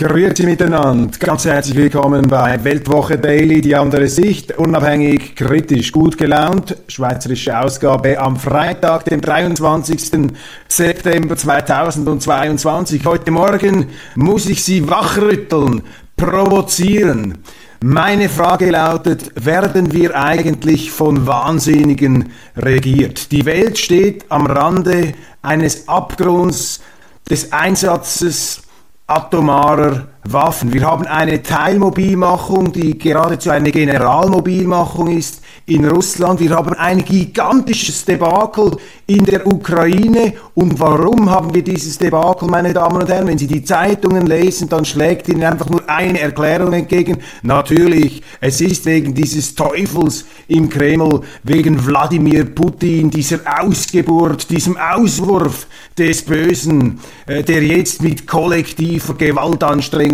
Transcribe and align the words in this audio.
Grüezi 0.00 0.44
miteinander, 0.44 1.10
ganz 1.18 1.44
herzlich 1.44 1.76
willkommen 1.76 2.26
bei 2.26 2.64
Weltwoche 2.64 3.18
Daily, 3.18 3.60
die 3.60 3.76
andere 3.76 4.08
Sicht, 4.08 4.56
unabhängig, 4.56 5.36
kritisch, 5.36 5.92
gut 5.92 6.16
gelaunt, 6.16 6.74
schweizerische 6.88 7.58
Ausgabe 7.58 8.18
am 8.18 8.38
Freitag, 8.38 9.04
dem 9.04 9.20
23. 9.20 10.32
September 10.68 11.36
2022. 11.36 13.04
Heute 13.04 13.30
Morgen 13.30 13.88
muss 14.14 14.46
ich 14.46 14.64
Sie 14.64 14.88
wachrütteln, 14.88 15.82
provozieren. 16.16 17.36
Meine 17.84 18.30
Frage 18.30 18.70
lautet, 18.70 19.44
werden 19.44 19.92
wir 19.92 20.16
eigentlich 20.16 20.90
von 20.92 21.26
Wahnsinnigen 21.26 22.30
regiert? 22.56 23.32
Die 23.32 23.44
Welt 23.44 23.76
steht 23.76 24.24
am 24.30 24.46
Rande 24.46 25.12
eines 25.42 25.88
Abgrunds 25.88 26.80
des 27.28 27.52
Einsatzes 27.52 28.62
atomarer 29.16 29.94
Waffen. 30.24 30.72
Wir 30.72 30.82
haben 30.82 31.06
eine 31.06 31.42
Teilmobilmachung, 31.42 32.72
die 32.72 32.98
geradezu 32.98 33.50
eine 33.50 33.70
Generalmobilmachung 33.70 35.08
ist 35.16 35.40
in 35.64 35.86
Russland. 35.86 36.40
Wir 36.40 36.50
haben 36.50 36.74
ein 36.74 37.02
gigantisches 37.02 38.04
Debakel 38.04 38.76
in 39.06 39.24
der 39.24 39.46
Ukraine. 39.46 40.34
Und 40.54 40.78
warum 40.78 41.30
haben 41.30 41.54
wir 41.54 41.64
dieses 41.64 41.96
Debakel, 41.96 42.48
meine 42.48 42.74
Damen 42.74 43.00
und 43.00 43.08
Herren? 43.08 43.28
Wenn 43.28 43.38
Sie 43.38 43.46
die 43.46 43.64
Zeitungen 43.64 44.26
lesen, 44.26 44.68
dann 44.68 44.84
schlägt 44.84 45.28
Ihnen 45.28 45.42
einfach 45.42 45.70
nur 45.70 45.88
eine 45.88 46.20
Erklärung 46.20 46.74
entgegen. 46.74 47.18
Natürlich, 47.42 48.22
es 48.42 48.60
ist 48.60 48.84
wegen 48.84 49.14
dieses 49.14 49.54
Teufels 49.54 50.26
im 50.48 50.68
Kreml, 50.68 51.22
wegen 51.44 51.86
Wladimir 51.86 52.44
Putin, 52.44 53.10
dieser 53.10 53.40
Ausgeburt, 53.60 54.50
diesem 54.50 54.76
Auswurf 54.76 55.66
des 55.96 56.22
Bösen, 56.22 57.00
äh, 57.26 57.42
der 57.42 57.62
jetzt 57.62 58.02
mit 58.02 58.26
kollektiver 58.26 59.14
Gewaltanstrengung 59.14 60.09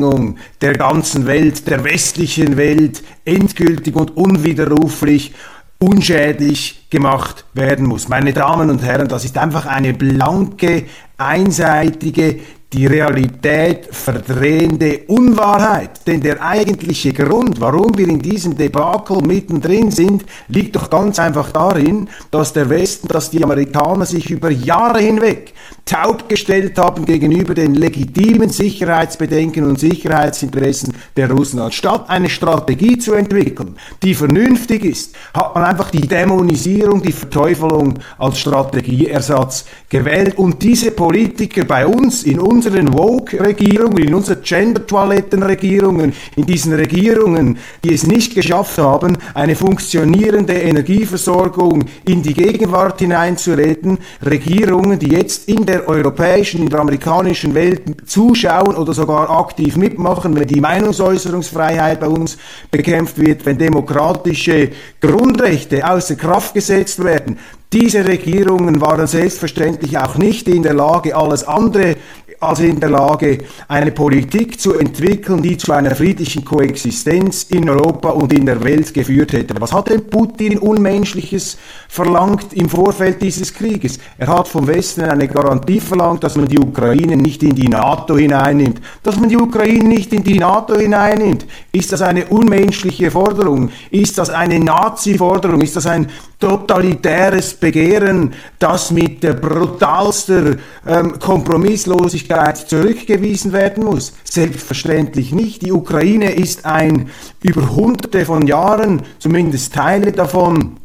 der 0.60 0.74
ganzen 0.74 1.26
Welt, 1.26 1.66
der 1.68 1.84
westlichen 1.84 2.56
Welt, 2.56 3.02
endgültig 3.24 3.94
und 3.96 4.16
unwiderruflich 4.16 5.32
unschädlich 5.78 6.86
gemacht 6.90 7.44
werden 7.52 7.86
muss. 7.86 8.08
Meine 8.08 8.32
Damen 8.32 8.70
und 8.70 8.82
Herren, 8.82 9.08
das 9.08 9.24
ist 9.24 9.36
einfach 9.36 9.66
eine 9.66 9.92
blanke, 9.92 10.84
einseitige, 11.18 12.40
die 12.76 12.86
Realität 12.86 13.88
verdrehende 13.90 15.00
Unwahrheit. 15.06 16.06
Denn 16.06 16.20
der 16.20 16.42
eigentliche 16.42 17.14
Grund, 17.14 17.58
warum 17.58 17.96
wir 17.96 18.06
in 18.06 18.18
diesem 18.18 18.54
Debakel 18.54 19.22
mittendrin 19.22 19.90
sind, 19.90 20.26
liegt 20.48 20.76
doch 20.76 20.90
ganz 20.90 21.18
einfach 21.18 21.52
darin, 21.52 22.08
dass 22.30 22.52
der 22.52 22.68
Westen, 22.68 23.08
dass 23.08 23.30
die 23.30 23.42
Amerikaner 23.42 24.04
sich 24.04 24.30
über 24.30 24.50
Jahre 24.50 25.00
hinweg 25.00 25.54
taub 25.86 26.28
gestellt 26.28 26.76
haben 26.78 27.06
gegenüber 27.06 27.54
den 27.54 27.74
legitimen 27.74 28.50
Sicherheitsbedenken 28.50 29.64
und 29.64 29.78
Sicherheitsinteressen 29.78 30.94
der 31.16 31.30
Russen. 31.30 31.60
Anstatt 31.60 32.10
eine 32.10 32.28
Strategie 32.28 32.98
zu 32.98 33.14
entwickeln, 33.14 33.76
die 34.02 34.14
vernünftig 34.14 34.84
ist, 34.84 35.14
hat 35.32 35.54
man 35.54 35.64
einfach 35.64 35.90
die 35.90 36.06
Dämonisierung, 36.06 37.02
die 37.02 37.12
Verteufelung 37.12 37.94
als 38.18 38.38
Strategieersatz 38.40 39.64
gewählt. 39.88 40.36
Und 40.36 40.62
diese 40.62 40.90
Politiker 40.90 41.64
bei 41.64 41.86
uns, 41.86 42.24
in 42.24 42.40
unseren 42.66 42.92
Woke-Regierungen, 42.94 43.98
in 43.98 44.14
unseren 44.14 44.42
Gender-Toiletten-Regierungen, 44.42 46.12
in 46.34 46.46
diesen 46.46 46.72
Regierungen, 46.72 47.58
die 47.84 47.94
es 47.94 48.06
nicht 48.06 48.34
geschafft 48.34 48.78
haben, 48.78 49.16
eine 49.34 49.54
funktionierende 49.54 50.52
Energieversorgung 50.54 51.84
in 52.08 52.22
die 52.22 52.34
Gegenwart 52.34 52.98
hineinzureden, 52.98 53.98
Regierungen, 54.24 54.98
die 54.98 55.10
jetzt 55.10 55.48
in 55.48 55.64
der 55.64 55.88
europäischen, 55.88 56.62
in 56.62 56.68
der 56.68 56.80
amerikanischen 56.80 57.54
Welt 57.54 57.82
zuschauen 58.06 58.74
oder 58.74 58.92
sogar 58.92 59.30
aktiv 59.30 59.76
mitmachen, 59.76 60.34
wenn 60.34 60.48
die 60.48 60.60
Meinungsäußerungsfreiheit 60.60 62.00
bei 62.00 62.08
uns 62.08 62.36
bekämpft 62.70 63.18
wird, 63.18 63.46
wenn 63.46 63.58
demokratische 63.58 64.70
Grundrechte 65.00 65.88
außer 65.88 66.16
Kraft 66.16 66.54
gesetzt 66.54 67.02
werden. 67.04 67.38
Diese 67.72 68.06
Regierungen 68.06 68.80
waren 68.80 69.08
selbstverständlich 69.08 69.98
auch 69.98 70.16
nicht 70.16 70.48
in 70.48 70.62
der 70.62 70.72
Lage, 70.72 71.16
alles 71.16 71.42
andere 71.44 71.96
als 72.40 72.60
in 72.60 72.80
der 72.80 72.90
Lage, 72.90 73.38
eine 73.68 73.92
Politik 73.92 74.60
zu 74.60 74.74
entwickeln, 74.74 75.42
die 75.42 75.56
zu 75.56 75.72
einer 75.72 75.94
friedlichen 75.94 76.44
Koexistenz 76.44 77.44
in 77.44 77.68
Europa 77.68 78.10
und 78.10 78.32
in 78.32 78.46
der 78.46 78.62
Welt 78.62 78.92
geführt 78.92 79.32
hätte. 79.32 79.54
Was 79.58 79.72
hat 79.72 79.90
denn 79.90 80.08
Putin 80.08 80.58
Unmenschliches 80.58 81.58
verlangt 81.88 82.52
im 82.52 82.68
Vorfeld 82.68 83.22
dieses 83.22 83.52
Krieges? 83.52 83.98
Er 84.18 84.28
hat 84.28 84.48
vom 84.48 84.66
Westen 84.66 85.02
eine 85.02 85.28
Garantie 85.28 85.80
verlangt, 85.80 86.24
dass 86.24 86.36
man 86.36 86.48
die 86.48 86.58
Ukraine 86.58 87.16
nicht 87.16 87.42
in 87.42 87.54
die 87.54 87.68
NATO 87.68 88.16
hineinnimmt. 88.16 88.80
Dass 89.02 89.18
man 89.18 89.28
die 89.28 89.36
Ukraine 89.36 89.88
nicht 89.88 90.12
in 90.12 90.22
die 90.22 90.38
NATO 90.38 90.76
hineinnimmt. 90.76 91.46
Ist 91.72 91.92
das 91.92 92.02
eine 92.02 92.26
unmenschliche 92.26 93.10
Forderung? 93.10 93.70
Ist 93.90 94.18
das 94.18 94.30
eine 94.30 94.58
Nazi-Forderung? 94.60 95.60
Ist 95.60 95.76
das 95.76 95.86
ein 95.86 96.08
totalitäres 96.38 97.54
Begehren, 97.54 98.34
das 98.58 98.90
mit 98.90 99.20
brutalster 99.20 100.56
ähm, 100.86 101.18
Kompromisslosigkeit 101.18 102.56
zurückgewiesen 102.58 103.52
werden 103.52 103.84
muss? 103.84 104.12
Selbstverständlich 104.24 105.32
nicht. 105.32 105.62
Die 105.62 105.72
Ukraine 105.72 106.32
ist 106.34 106.66
ein 106.66 107.10
über 107.42 107.74
hunderte 107.74 108.24
von 108.24 108.46
Jahren, 108.46 109.02
zumindest 109.18 109.74
Teile 109.74 110.12
davon, 110.12 110.76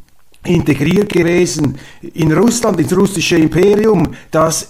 integriert 0.44 1.12
gewesen 1.12 1.78
in 2.16 2.32
Russland, 2.32 2.80
ins 2.80 2.96
russische 2.98 3.38
Imperium. 3.38 4.08
Das, 4.32 4.70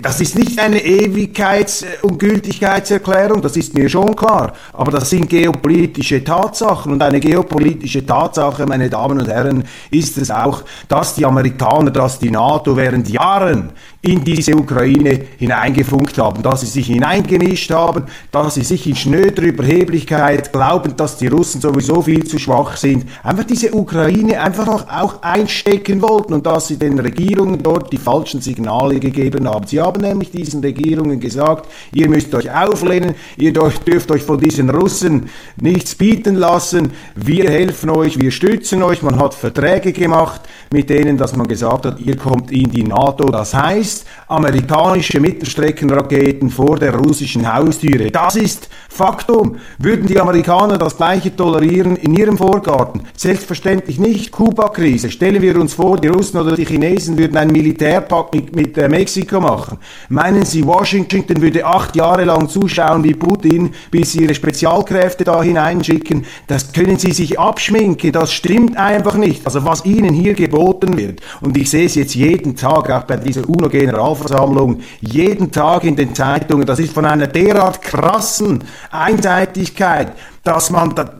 das 0.00 0.20
ist 0.20 0.36
nicht 0.36 0.58
eine 0.58 0.78
Ewigkeits- 0.78 1.84
und 2.02 2.18
Gültigkeitserklärung, 2.18 3.40
das 3.40 3.56
ist 3.56 3.72
mir 3.72 3.88
schon 3.88 4.14
klar. 4.14 4.52
Aber 4.74 4.92
das 4.92 5.08
sind 5.08 5.28
geopolitische 5.30 6.22
Tatsachen. 6.22 6.92
Und 6.92 7.02
eine 7.02 7.18
geopolitische 7.18 8.04
Tatsache, 8.04 8.66
meine 8.66 8.90
Damen 8.90 9.18
und 9.18 9.28
Herren, 9.28 9.64
ist 9.90 10.18
es 10.18 10.30
auch, 10.30 10.62
dass 10.86 11.14
die 11.14 11.24
Amerikaner, 11.24 11.90
dass 11.90 12.18
die 12.18 12.30
NATO 12.30 12.76
während 12.76 13.08
Jahren 13.08 13.72
in 14.06 14.22
diese 14.22 14.54
Ukraine 14.54 15.20
hineingefunkt 15.36 16.16
haben, 16.18 16.42
dass 16.42 16.60
sie 16.60 16.66
sich 16.66 16.86
hineingemischt 16.86 17.70
haben, 17.72 18.04
dass 18.30 18.54
sie 18.54 18.62
sich 18.62 18.86
in 18.86 18.94
schnöder 18.94 19.42
Überheblichkeit 19.42 20.52
glauben, 20.52 20.96
dass 20.96 21.18
die 21.18 21.26
Russen 21.26 21.60
sowieso 21.60 22.02
viel 22.02 22.24
zu 22.24 22.38
schwach 22.38 22.76
sind, 22.76 23.06
einfach 23.22 23.44
diese 23.44 23.74
Ukraine 23.74 24.40
einfach 24.40 24.86
auch 24.88 25.22
einstecken 25.22 26.00
wollten 26.02 26.34
und 26.34 26.46
dass 26.46 26.68
sie 26.68 26.78
den 26.78 26.98
Regierungen 26.98 27.62
dort 27.62 27.92
die 27.92 27.98
falschen 27.98 28.40
Signale 28.40 29.00
gegeben 29.00 29.48
haben. 29.48 29.66
Sie 29.66 29.80
haben 29.80 30.00
nämlich 30.00 30.30
diesen 30.30 30.60
Regierungen 30.60 31.18
gesagt, 31.18 31.68
ihr 31.92 32.08
müsst 32.08 32.34
euch 32.34 32.50
auflehnen, 32.50 33.14
ihr 33.36 33.52
dürft 33.52 34.10
euch 34.10 34.22
von 34.22 34.38
diesen 34.38 34.70
Russen 34.70 35.28
nichts 35.60 35.94
bieten 35.96 36.36
lassen, 36.36 36.92
wir 37.16 37.50
helfen 37.50 37.90
euch, 37.90 38.20
wir 38.20 38.30
stützen 38.30 38.82
euch, 38.82 39.02
man 39.02 39.18
hat 39.18 39.34
Verträge 39.34 39.92
gemacht 39.92 40.42
mit 40.72 40.90
denen, 40.90 41.16
dass 41.16 41.36
man 41.36 41.46
gesagt 41.48 41.86
hat, 41.86 42.00
ihr 42.00 42.16
kommt 42.16 42.50
in 42.50 42.70
die 42.70 42.82
NATO. 42.82 43.24
Das 43.30 43.54
heißt, 43.54 43.95
amerikanische 44.28 45.20
Mittelstreckenraketen 45.20 46.50
vor 46.50 46.78
der 46.78 46.94
russischen 46.94 47.52
Haustüre. 47.52 48.10
Das 48.10 48.36
ist 48.36 48.68
Faktum. 48.88 49.56
Würden 49.78 50.06
die 50.06 50.18
Amerikaner 50.18 50.78
das 50.78 50.96
gleiche 50.96 51.34
tolerieren 51.34 51.96
in 51.96 52.14
ihrem 52.14 52.38
Vorgarten? 52.38 53.02
Selbstverständlich 53.16 53.98
nicht. 53.98 54.32
Kuba-Krise. 54.32 55.10
Stellen 55.10 55.42
wir 55.42 55.60
uns 55.60 55.74
vor, 55.74 55.98
die 55.98 56.08
Russen 56.08 56.40
oder 56.40 56.56
die 56.56 56.64
Chinesen 56.64 57.18
würden 57.18 57.36
einen 57.36 57.52
Militärpakt 57.52 58.34
mit, 58.34 58.56
mit 58.56 58.78
äh, 58.78 58.88
Mexiko 58.88 59.40
machen. 59.40 59.78
Meinen 60.08 60.44
Sie, 60.44 60.66
Washington 60.66 61.40
würde 61.40 61.66
acht 61.66 61.94
Jahre 61.94 62.24
lang 62.24 62.48
zuschauen, 62.48 63.04
wie 63.04 63.14
Putin, 63.14 63.72
bis 63.90 64.14
ihre 64.14 64.34
Spezialkräfte 64.34 65.24
da 65.24 65.42
hineinschicken? 65.42 66.24
Das 66.46 66.72
können 66.72 66.98
Sie 66.98 67.12
sich 67.12 67.38
abschminken. 67.38 68.12
Das 68.12 68.32
stimmt 68.32 68.76
einfach 68.76 69.16
nicht. 69.16 69.44
Also 69.44 69.64
was 69.64 69.84
Ihnen 69.84 70.14
hier 70.14 70.34
geboten 70.34 70.96
wird. 70.96 71.20
Und 71.40 71.56
ich 71.56 71.70
sehe 71.70 71.86
es 71.86 71.94
jetzt 71.94 72.14
jeden 72.14 72.56
Tag, 72.56 72.90
auch 72.90 73.04
bei 73.04 73.16
dieser 73.16 73.48
UNO-Generalversammlung, 73.86 74.80
jeden 75.00 75.50
Tag 75.50 75.84
in 75.84 75.96
den 75.96 76.14
Zeitungen. 76.14 76.66
Das 76.66 76.78
ist 76.78 76.92
von 76.92 77.04
einer 77.04 77.26
derart 77.26 77.82
krassen 77.82 78.64
Einseitigkeit, 78.90 80.12
dass 80.42 80.70
man 80.70 80.94
da, 80.94 81.10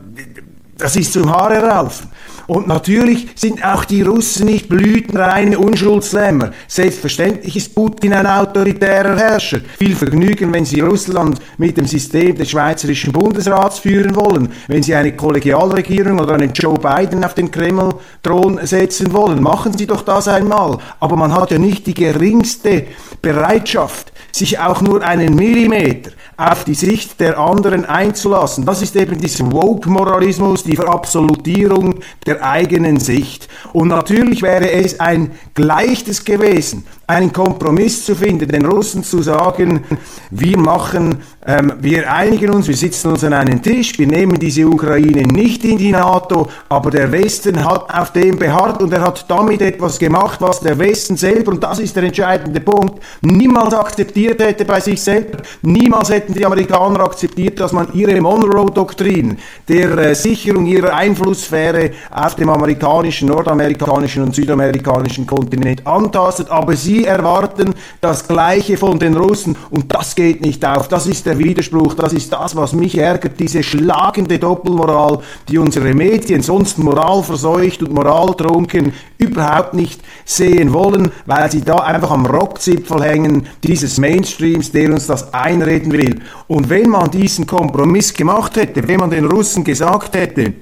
das 0.77 0.95
ist 0.95 1.13
zum 1.13 1.31
Haare 1.31 1.61
raufen. 1.63 2.09
Und 2.47 2.65
natürlich 2.65 3.27
sind 3.35 3.63
auch 3.63 3.83
die 3.83 4.03
Russen 4.03 4.45
nicht 4.45 4.69
blütenreine 4.69 5.59
Unschuldslämmer. 5.59 6.51
Selbstverständlich 6.69 7.57
ist 7.57 7.75
Putin 7.75 8.13
ein 8.13 8.25
autoritärer 8.25 9.17
Herrscher. 9.17 9.59
Viel 9.77 9.95
Vergnügen, 9.95 10.53
wenn 10.53 10.63
Sie 10.63 10.79
Russland 10.79 11.41
mit 11.57 11.75
dem 11.75 11.85
System 11.85 12.37
des 12.37 12.51
Schweizerischen 12.51 13.11
Bundesrats 13.11 13.79
führen 13.79 14.15
wollen, 14.15 14.49
wenn 14.69 14.81
Sie 14.81 14.95
eine 14.95 15.13
Kollegialregierung 15.13 16.19
oder 16.19 16.35
einen 16.35 16.53
Joe 16.53 16.79
Biden 16.79 17.25
auf 17.25 17.33
den 17.33 17.51
Kreml-Thron 17.51 18.65
setzen 18.65 19.11
wollen. 19.11 19.43
Machen 19.43 19.77
Sie 19.77 19.85
doch 19.85 20.03
das 20.03 20.29
einmal. 20.29 20.77
Aber 21.01 21.17
man 21.17 21.33
hat 21.33 21.51
ja 21.51 21.59
nicht 21.59 21.85
die 21.85 21.93
geringste 21.93 22.85
Bereitschaft, 23.21 24.13
sich 24.37 24.59
auch 24.59 24.81
nur 24.81 25.03
einen 25.03 25.35
Millimeter 25.35 26.11
auf 26.37 26.63
die 26.65 26.75
Sicht 26.75 27.19
der 27.19 27.39
anderen 27.39 27.85
einzulassen. 27.85 28.63
Das 28.63 28.83
ist 28.83 28.95
eben 28.95 29.17
dieser 29.17 29.51
Woke-Moralismus, 29.51 30.63
die 30.63 30.75
Verabsolutierung 30.75 31.95
der 32.27 32.43
eigenen 32.43 32.99
Sicht. 32.99 33.47
Und 33.73 33.87
natürlich 33.87 34.43
wäre 34.43 34.71
es 34.71 34.99
ein 34.99 35.31
Gleichtes 35.55 36.23
gewesen, 36.23 36.85
einen 37.07 37.33
Kompromiss 37.33 38.05
zu 38.05 38.15
finden, 38.15 38.49
den 38.49 38.65
Russen 38.65 39.03
zu 39.03 39.21
sagen, 39.23 39.83
wir 40.29 40.57
machen, 40.57 41.19
ähm, 41.45 41.73
wir 41.79 42.11
einigen 42.11 42.51
uns, 42.51 42.67
wir 42.67 42.75
sitzen 42.75 43.11
uns 43.11 43.23
an 43.23 43.33
einen 43.33 43.63
Tisch, 43.63 43.97
wir 43.97 44.07
nehmen 44.07 44.37
diese 44.37 44.67
Ukraine 44.67 45.23
nicht 45.23 45.63
in 45.63 45.77
die 45.77 45.91
NATO, 45.91 46.49
aber 46.67 46.91
der 46.91 47.11
Westen 47.11 47.63
hat 47.63 47.91
auf 47.91 48.11
dem 48.11 48.37
beharrt 48.37 48.81
und 48.81 48.91
er 48.91 49.01
hat 49.01 49.25
damit 49.29 49.61
etwas 49.61 49.97
gemacht, 49.97 50.41
was 50.41 50.59
der 50.59 50.77
Westen 50.77 51.15
selber, 51.15 51.53
und 51.53 51.63
das 51.63 51.79
ist 51.79 51.95
der 51.95 52.03
entscheidende 52.03 52.59
Punkt, 52.59 53.01
niemals 53.21 53.73
akzeptiert 53.73 54.26
hätte 54.29 54.65
bei 54.65 54.79
sich 54.79 55.01
selber. 55.01 55.39
Niemals 55.61 56.09
hätten 56.09 56.33
die 56.33 56.45
Amerikaner 56.45 57.01
akzeptiert, 57.01 57.59
dass 57.59 57.71
man 57.71 57.93
ihre 57.93 58.19
Monroe-Doktrin 58.19 59.37
der 59.67 59.97
äh, 59.97 60.15
Sicherung 60.15 60.65
ihrer 60.65 60.93
Einflusssphäre 60.93 61.91
auf 62.11 62.35
dem 62.35 62.49
amerikanischen, 62.49 63.29
nordamerikanischen 63.29 64.23
und 64.23 64.35
südamerikanischen 64.35 65.25
Kontinent 65.25 65.85
antastet, 65.85 66.49
aber 66.49 66.75
Sie 66.75 67.05
erwarten 67.05 67.73
das 68.01 68.27
Gleiche 68.27 68.77
von 68.77 68.99
den 68.99 69.15
Russen 69.15 69.55
und 69.69 69.93
das 69.93 70.15
geht 70.15 70.41
nicht 70.41 70.65
auf. 70.65 70.87
Das 70.87 71.07
ist 71.07 71.25
der 71.25 71.37
Widerspruch, 71.37 71.93
das 71.93 72.13
ist 72.13 72.31
das, 72.31 72.55
was 72.55 72.73
mich 72.73 72.97
ärgert, 72.97 73.39
diese 73.39 73.63
schlagende 73.63 74.39
Doppelmoral, 74.39 75.19
die 75.47 75.57
unsere 75.57 75.93
Medien, 75.93 76.41
sonst 76.41 76.77
moralverseucht 76.77 77.83
und 77.83 77.93
moraltrunken, 77.93 78.93
überhaupt 79.17 79.73
nicht 79.73 80.01
sehen 80.25 80.73
wollen, 80.73 81.11
weil 81.25 81.51
sie 81.51 81.61
da 81.61 81.75
einfach 81.75 82.11
am 82.11 82.25
Rockzipfel 82.25 83.03
hängen, 83.03 83.47
dieses 83.63 83.97
Mainstreams, 84.07 84.71
der 84.71 84.91
uns 84.91 85.07
das 85.07 85.33
einreden 85.33 85.91
will. 85.91 86.21
Und 86.47 86.69
wenn 86.69 86.89
man 86.89 87.11
diesen 87.11 87.45
Kompromiss 87.45 88.13
gemacht 88.13 88.55
hätte, 88.55 88.87
wenn 88.87 88.99
man 88.99 89.09
den 89.09 89.25
Russen 89.25 89.63
gesagt 89.63 90.15
hätte, 90.15 90.53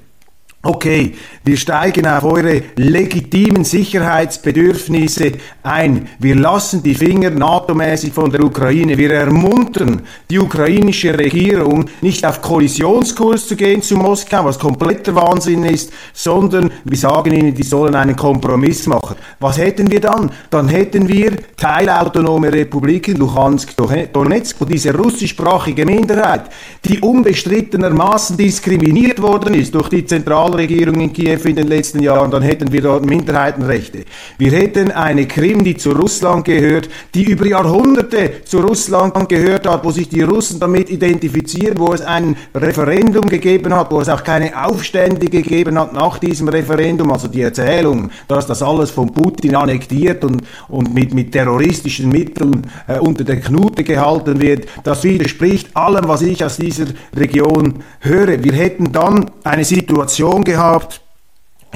Okay, 0.68 1.14
wir 1.44 1.56
steigen 1.56 2.08
auf 2.08 2.24
eure 2.24 2.60
legitimen 2.74 3.62
Sicherheitsbedürfnisse 3.62 5.30
ein. 5.62 6.08
Wir 6.18 6.34
lassen 6.34 6.82
die 6.82 6.96
Finger 6.96 7.30
NATO-mäßig 7.30 8.12
von 8.12 8.32
der 8.32 8.42
Ukraine. 8.42 8.98
Wir 8.98 9.12
ermuntern 9.12 10.02
die 10.28 10.40
ukrainische 10.40 11.16
Regierung, 11.16 11.84
nicht 12.00 12.26
auf 12.26 12.42
Kollisionskurs 12.42 13.46
zu 13.46 13.54
gehen 13.54 13.80
zu 13.80 13.96
Moskau, 13.96 14.44
was 14.44 14.58
kompletter 14.58 15.14
Wahnsinn 15.14 15.62
ist, 15.62 15.92
sondern 16.12 16.72
wir 16.82 16.98
sagen 16.98 17.32
ihnen, 17.32 17.54
die 17.54 17.62
sollen 17.62 17.94
einen 17.94 18.16
Kompromiss 18.16 18.88
machen. 18.88 19.14
Was 19.38 19.58
hätten 19.58 19.88
wir 19.88 20.00
dann? 20.00 20.32
Dann 20.50 20.66
hätten 20.66 21.06
wir 21.06 21.36
teilautonome 21.56 22.52
Republiken, 22.52 23.18
Luhansk, 23.18 23.76
Donetsk, 23.76 24.56
wo 24.58 24.64
diese 24.64 24.92
russischsprachige 24.92 25.86
Minderheit, 25.86 26.46
die 26.84 26.98
unbestrittenermaßen 26.98 28.36
diskriminiert 28.36 29.22
worden 29.22 29.54
ist 29.54 29.72
durch 29.72 29.90
die 29.90 30.04
zentrale 30.04 30.55
Zentralregierung 30.56 31.00
in 31.00 31.12
Kiew 31.12 31.40
in 31.44 31.56
den 31.56 31.68
letzten 31.68 32.00
Jahren, 32.00 32.30
dann 32.30 32.42
hätten 32.42 32.72
wir 32.72 32.80
dort 32.80 33.04
Minderheitenrechte. 33.04 34.04
Wir 34.38 34.52
hätten 34.52 34.90
eine 34.90 35.26
Krim, 35.26 35.62
die 35.62 35.76
zu 35.76 35.90
Russland 35.92 36.46
gehört, 36.46 36.88
die 37.14 37.24
über 37.24 37.46
Jahrhunderte 37.46 38.42
zu 38.44 38.60
Russland 38.60 39.28
gehört 39.28 39.68
hat, 39.68 39.84
wo 39.84 39.90
sich 39.90 40.08
die 40.08 40.22
Russen 40.22 40.58
damit 40.58 40.88
identifizieren, 40.88 41.78
wo 41.78 41.92
es 41.92 42.00
ein 42.00 42.36
Referendum 42.54 43.28
gegeben 43.28 43.74
hat, 43.74 43.90
wo 43.90 44.00
es 44.00 44.08
auch 44.08 44.24
keine 44.24 44.64
Aufstände 44.64 45.26
gegeben 45.26 45.78
hat 45.78 45.92
nach 45.92 46.18
diesem 46.18 46.48
Referendum, 46.48 47.12
also 47.12 47.28
die 47.28 47.42
Erzählung, 47.42 48.10
dass 48.26 48.46
das 48.46 48.62
alles 48.62 48.90
von 48.90 49.12
Putin 49.12 49.56
annektiert 49.56 50.24
und, 50.24 50.42
und 50.68 50.94
mit, 50.94 51.12
mit 51.12 51.32
terroristischen 51.32 52.08
Mitteln 52.08 52.62
äh, 52.86 52.98
unter 52.98 53.24
der 53.24 53.40
Knute 53.40 53.84
gehalten 53.84 54.40
wird, 54.40 54.66
das 54.84 55.04
widerspricht 55.04 55.76
allem, 55.76 56.08
was 56.08 56.22
ich 56.22 56.42
aus 56.42 56.56
dieser 56.56 56.86
Region 57.14 57.74
höre. 58.00 58.42
Wir 58.42 58.52
hätten 58.52 58.92
dann 58.92 59.30
eine 59.44 59.64
Situation 59.64 60.45
gehabt, 60.46 61.00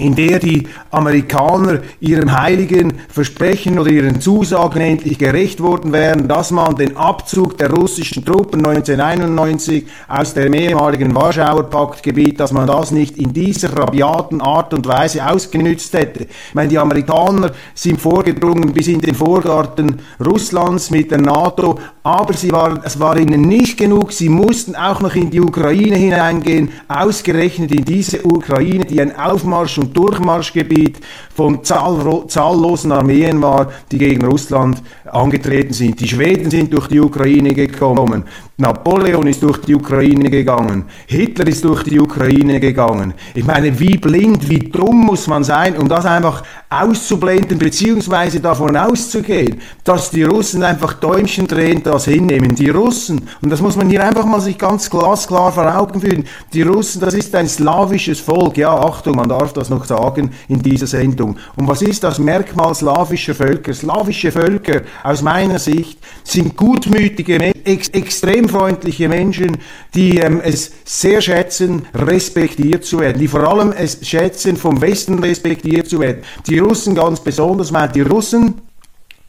in 0.01 0.15
der 0.15 0.39
die 0.39 0.67
Amerikaner 0.91 1.81
ihrem 2.01 2.33
heiligen 2.33 2.95
Versprechen 3.09 3.79
oder 3.79 3.91
ihren 3.91 4.21
Zusagen 4.21 4.81
endlich 4.81 5.19
gerecht 5.19 5.61
worden 5.61 5.93
wären, 5.93 6.27
dass 6.27 6.51
man 6.51 6.77
den 6.77 6.97
Abzug 6.97 7.59
der 7.59 7.71
russischen 7.71 8.25
Truppen 8.25 8.65
1991 8.67 9.87
aus 10.09 10.35
dem 10.35 10.55
ehemaligen 10.55 11.15
Warschauer 11.15 11.65
Paktgebiet, 11.65 12.41
dass 12.41 12.53
man 12.53 12.67
das 12.67 12.91
nicht 12.91 13.19
in 13.19 13.33
dieser 13.33 13.77
rabiaten 13.77 14.41
Art 14.41 14.75
und 14.75 14.87
Weise 14.87 15.27
ausgenützt 15.27 15.93
hätte. 15.95 16.25
Ich 16.25 16.55
meine, 16.55 16.69
die 16.69 16.79
Amerikaner 16.79 17.53
sind 17.75 18.01
vorgedrungen 18.01 18.73
bis 18.73 18.89
in 18.89 19.01
den 19.01 19.15
Vorgarten 19.15 20.01
Russlands 20.25 20.91
mit 20.91 21.11
der 21.11 21.21
NATO, 21.21 21.79
aber 22.03 22.33
sie 22.33 22.51
waren, 22.51 22.81
es 22.85 22.99
war 22.99 23.17
ihnen 23.19 23.43
nicht 23.43 23.77
genug, 23.77 24.13
sie 24.13 24.29
mussten 24.29 24.75
auch 24.75 25.01
noch 25.01 25.15
in 25.15 25.31
die 25.31 25.41
Ukraine 25.41 25.97
hineingehen, 25.97 26.73
ausgerechnet 26.89 27.73
in 27.73 27.85
diese 27.85 28.25
Ukraine, 28.25 28.85
die 28.85 29.01
ein 29.01 29.17
Aufmarsch 29.17 29.79
und 29.79 29.90
Durchmarschgebiet 29.93 30.99
von 31.35 31.65
zahllosen 31.65 32.93
Armeen 32.93 33.43
war, 33.43 33.73
die 33.91 33.99
gegen 33.99 34.25
Russland 34.25 34.83
angetreten 35.13 35.73
sind. 35.73 36.01
Die 36.01 36.09
Schweden 36.09 36.51
sind 36.51 36.73
durch 36.73 36.89
die 36.89 37.01
Ukraine 37.01 37.55
gekommen. 37.55 38.25
Napoleon 38.57 39.27
ist 39.27 39.43
durch 39.43 39.59
die 39.63 39.75
Ukraine 39.75 40.29
gegangen. 40.29 40.85
Hitler 41.07 41.47
ist 41.47 41.65
durch 41.65 41.83
die 41.83 41.99
Ukraine 41.99 42.61
gegangen. 42.61 43.15
Ich 43.35 43.45
meine, 43.45 43.79
wie 43.81 43.97
blind, 43.97 44.49
wie 44.49 44.59
dumm 44.59 45.07
muss 45.07 45.27
man 45.27 45.45
sein, 45.45 45.77
um 45.79 45.89
das 45.89 46.05
einfach 46.05 46.43
auszublenden, 46.69 47.59
beziehungsweise 47.59 48.39
davon 48.39 48.77
auszugehen, 48.77 49.61
dass 49.83 50.11
die 50.11 50.23
Russen 50.23 50.63
einfach 50.63 50.93
Däumchen 50.93 51.47
drehen, 51.47 51.83
das 51.83 52.05
hinnehmen. 52.05 52.55
Die 52.55 52.69
Russen, 52.69 53.23
und 53.41 53.51
das 53.51 53.61
muss 53.61 53.77
man 53.77 53.89
hier 53.89 54.05
einfach 54.05 54.27
mal 54.27 54.41
sich 54.41 54.59
ganz 54.59 54.89
glasklar 54.91 55.51
vor 55.53 55.77
Augen 55.77 56.01
führen, 56.01 56.25
die 56.53 56.63
Russen, 56.63 57.01
das 57.01 57.15
ist 57.15 57.35
ein 57.35 57.49
slawisches 57.49 58.21
Volk. 58.21 58.57
Ja, 58.57 58.75
Achtung, 58.75 59.17
man 59.17 59.29
darf 59.29 59.53
das 59.53 59.71
noch 59.71 59.85
sagen 59.85 60.31
in 60.49 60.61
dieser 60.61 60.87
Sendung. 60.87 61.37
Und 61.57 61.67
was 61.67 61.83
ist 61.83 62.05
das 62.05 62.19
Merkmal 62.19 62.75
slawischer 62.75 63.35
Völker? 63.35 63.73
Slawische 63.73 64.31
Völker, 64.31 64.83
aus 65.03 65.23
meiner 65.23 65.59
Sicht, 65.59 65.99
sind 66.25 66.57
gutmütige 66.57 67.53
ex 67.65 67.89
extrem 67.89 68.49
freundliche 68.49 69.09
Menschen, 69.09 69.59
die 69.95 70.19
ähm, 70.19 70.41
es 70.43 70.73
sehr 70.85 71.21
schätzen, 71.21 71.87
respektiert 71.95 72.85
zu 72.85 73.01
werden, 73.01 73.19
die 73.19 73.29
vor 73.29 73.47
allem 73.49 73.73
es 73.73 74.07
schätzen, 74.07 74.57
vom 74.57 74.81
Westen 74.81 75.19
respektiert 75.19 75.89
zu 75.89 76.01
werden. 76.01 76.23
Die 76.47 76.59
Russen 76.59 76.95
ganz 76.95 77.21
besonders, 77.21 77.73
weil 77.73 77.89
die 77.89 78.03
Russen 78.03 78.55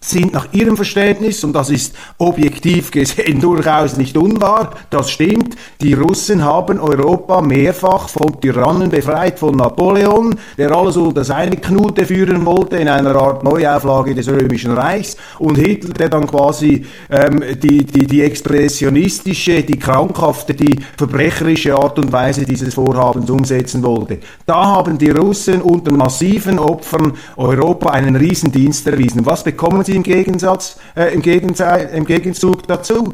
sind 0.03 0.33
nach 0.33 0.47
ihrem 0.51 0.75
Verständnis, 0.75 1.43
und 1.43 1.53
das 1.53 1.69
ist 1.69 1.95
objektiv 2.17 2.89
gesehen 2.89 3.39
durchaus 3.41 3.97
nicht 3.97 4.17
unwahr, 4.17 4.71
das 4.89 5.11
stimmt, 5.11 5.55
die 5.79 5.93
Russen 5.93 6.43
haben 6.43 6.79
Europa 6.79 7.39
mehrfach 7.41 8.09
von 8.09 8.41
Tyrannen 8.41 8.89
befreit, 8.89 9.37
von 9.37 9.55
Napoleon, 9.55 10.35
der 10.57 10.71
alles 10.71 10.97
unter 10.97 11.23
seine 11.23 11.57
Knute 11.57 12.05
führen 12.05 12.43
wollte, 12.47 12.77
in 12.77 12.89
einer 12.89 13.15
Art 13.15 13.43
Neuauflage 13.43 14.15
des 14.15 14.27
Römischen 14.27 14.71
Reichs, 14.71 15.17
und 15.37 15.57
Hitler, 15.57 15.93
der 15.93 16.09
dann 16.09 16.25
quasi 16.25 16.83
ähm, 17.11 17.43
die, 17.61 17.85
die, 17.85 18.07
die 18.07 18.23
expressionistische, 18.23 19.61
die 19.61 19.77
krankhafte, 19.77 20.55
die 20.55 20.79
verbrecherische 20.97 21.75
Art 21.75 21.99
und 21.99 22.11
Weise 22.11 22.43
dieses 22.43 22.73
Vorhabens 22.73 23.29
umsetzen 23.29 23.83
wollte. 23.83 24.17
Da 24.47 24.65
haben 24.65 24.97
die 24.97 25.11
Russen 25.11 25.61
unter 25.61 25.91
massiven 25.91 26.57
Opfern 26.57 27.13
Europa 27.37 27.91
einen 27.91 28.15
Riesendienst 28.15 28.87
erwiesen. 28.87 29.25
Was 29.27 29.43
bekommen 29.43 29.83
sie 29.83 29.90
sie 29.91 29.97
im, 29.97 30.03
Gegensatz, 30.03 30.77
äh, 30.95 31.13
im, 31.13 31.21
im 31.21 32.05
Gegenzug 32.05 32.67
dazu? 32.67 33.13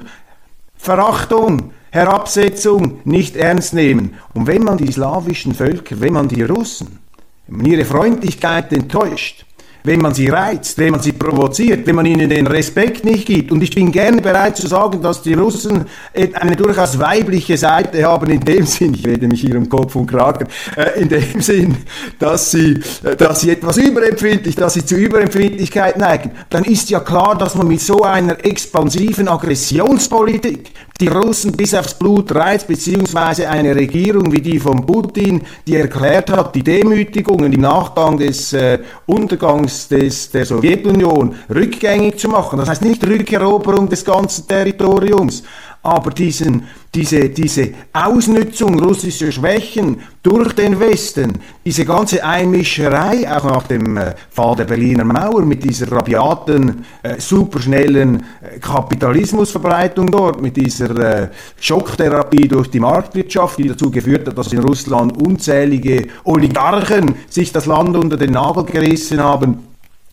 Verachtung, 0.75 1.71
Herabsetzung, 1.89 2.99
nicht 3.03 3.35
ernst 3.35 3.73
nehmen. 3.73 4.15
Und 4.33 4.47
wenn 4.47 4.63
man 4.63 4.77
die 4.77 4.91
slawischen 4.91 5.53
Völker, 5.53 5.99
wenn 5.99 6.13
man 6.13 6.27
die 6.27 6.43
Russen, 6.43 6.99
wenn 7.47 7.57
man 7.57 7.65
ihre 7.65 7.85
Freundlichkeit 7.85 8.71
enttäuscht, 8.71 9.45
wenn 9.87 10.01
man 10.01 10.13
sie 10.13 10.27
reizt, 10.27 10.77
wenn 10.77 10.91
man 10.91 10.99
sie 11.01 11.13
provoziert, 11.13 11.87
wenn 11.87 11.95
man 11.95 12.05
ihnen 12.05 12.29
den 12.29 12.45
Respekt 12.45 13.05
nicht 13.05 13.25
gibt. 13.25 13.53
Und 13.53 13.63
ich 13.63 13.73
bin 13.73 13.89
gerne 13.91 14.21
bereit 14.21 14.57
zu 14.57 14.67
sagen, 14.67 15.01
dass 15.01 15.21
die 15.21 15.33
Russen 15.33 15.85
eine 16.33 16.57
durchaus 16.57 16.99
weibliche 16.99 17.57
Seite 17.57 18.03
haben, 18.03 18.29
in 18.29 18.41
dem 18.41 18.65
Sinn, 18.65 18.93
ich 18.93 19.07
rede 19.07 19.27
mich 19.29 19.41
hier 19.41 19.57
um 19.57 19.69
Kopf 19.69 19.95
und 19.95 20.07
Kragen, 20.07 20.47
äh, 20.75 20.99
in 21.01 21.07
dem 21.07 21.41
Sinn, 21.41 21.77
dass 22.19 22.51
sie, 22.51 22.81
äh, 23.03 23.15
dass 23.15 23.39
sie 23.39 23.51
etwas 23.51 23.77
überempfindlich, 23.77 24.55
dass 24.55 24.73
sie 24.73 24.85
zu 24.85 24.95
Überempfindlichkeit 24.95 25.97
neigen, 25.97 26.31
dann 26.49 26.65
ist 26.65 26.89
ja 26.89 26.99
klar, 26.99 27.37
dass 27.37 27.55
man 27.55 27.67
mit 27.67 27.79
so 27.79 28.03
einer 28.03 28.45
expansiven 28.45 29.29
Aggressionspolitik 29.29 30.71
die 30.99 31.07
Russen 31.07 31.51
bis 31.51 31.73
aufs 31.73 31.93
Blut 31.93 32.33
reizt, 32.33 32.67
beziehungsweise 32.67 33.49
eine 33.49 33.75
Regierung 33.75 34.31
wie 34.31 34.41
die 34.41 34.59
von 34.59 34.85
Putin, 34.85 35.43
die 35.67 35.75
erklärt 35.75 36.31
hat, 36.31 36.55
die 36.55 36.63
Demütigungen 36.63 37.53
im 37.53 37.61
Nachgang 37.61 38.17
des 38.17 38.53
äh, 38.53 38.79
Untergangs 39.05 39.87
des, 39.87 40.31
der 40.31 40.45
Sowjetunion 40.45 41.35
rückgängig 41.53 42.17
zu 42.17 42.29
machen. 42.29 42.59
Das 42.59 42.69
heißt 42.69 42.81
nicht 42.81 43.05
Rückeroberung 43.05 43.87
des 43.89 44.03
ganzen 44.03 44.47
Territoriums, 44.47 45.43
aber 45.87 46.11
diesen, 46.11 46.63
diese, 46.93 47.29
diese 47.29 47.69
Ausnutzung 47.93 48.77
russischer 48.77 49.31
Schwächen 49.31 50.01
durch 50.21 50.51
den 50.51 50.77
Westen, 50.81 51.39
diese 51.65 51.85
ganze 51.85 52.25
Einmischerei, 52.25 53.25
auch 53.33 53.45
nach 53.45 53.67
dem 53.67 53.95
äh, 53.95 54.13
Fall 54.29 54.57
der 54.57 54.65
Berliner 54.65 55.05
Mauer 55.05 55.43
mit 55.43 55.63
dieser 55.63 55.89
rabiaten, 55.89 56.83
äh, 57.03 57.21
superschnellen 57.21 58.17
äh, 58.41 58.59
Kapitalismusverbreitung 58.59 60.07
dort, 60.11 60.41
mit 60.41 60.57
dieser 60.57 60.89
äh, 60.97 61.29
Schocktherapie 61.57 62.49
durch 62.49 62.69
die 62.69 62.81
Marktwirtschaft, 62.81 63.57
die 63.57 63.69
dazu 63.69 63.89
geführt 63.89 64.27
hat, 64.27 64.37
dass 64.37 64.51
in 64.51 64.59
Russland 64.59 65.15
unzählige 65.25 66.07
Oligarchen 66.25 67.15
sich 67.29 67.53
das 67.53 67.65
Land 67.65 67.95
unter 67.95 68.17
den 68.17 68.31
Nagel 68.31 68.65
gerissen 68.65 69.23
haben, 69.23 69.59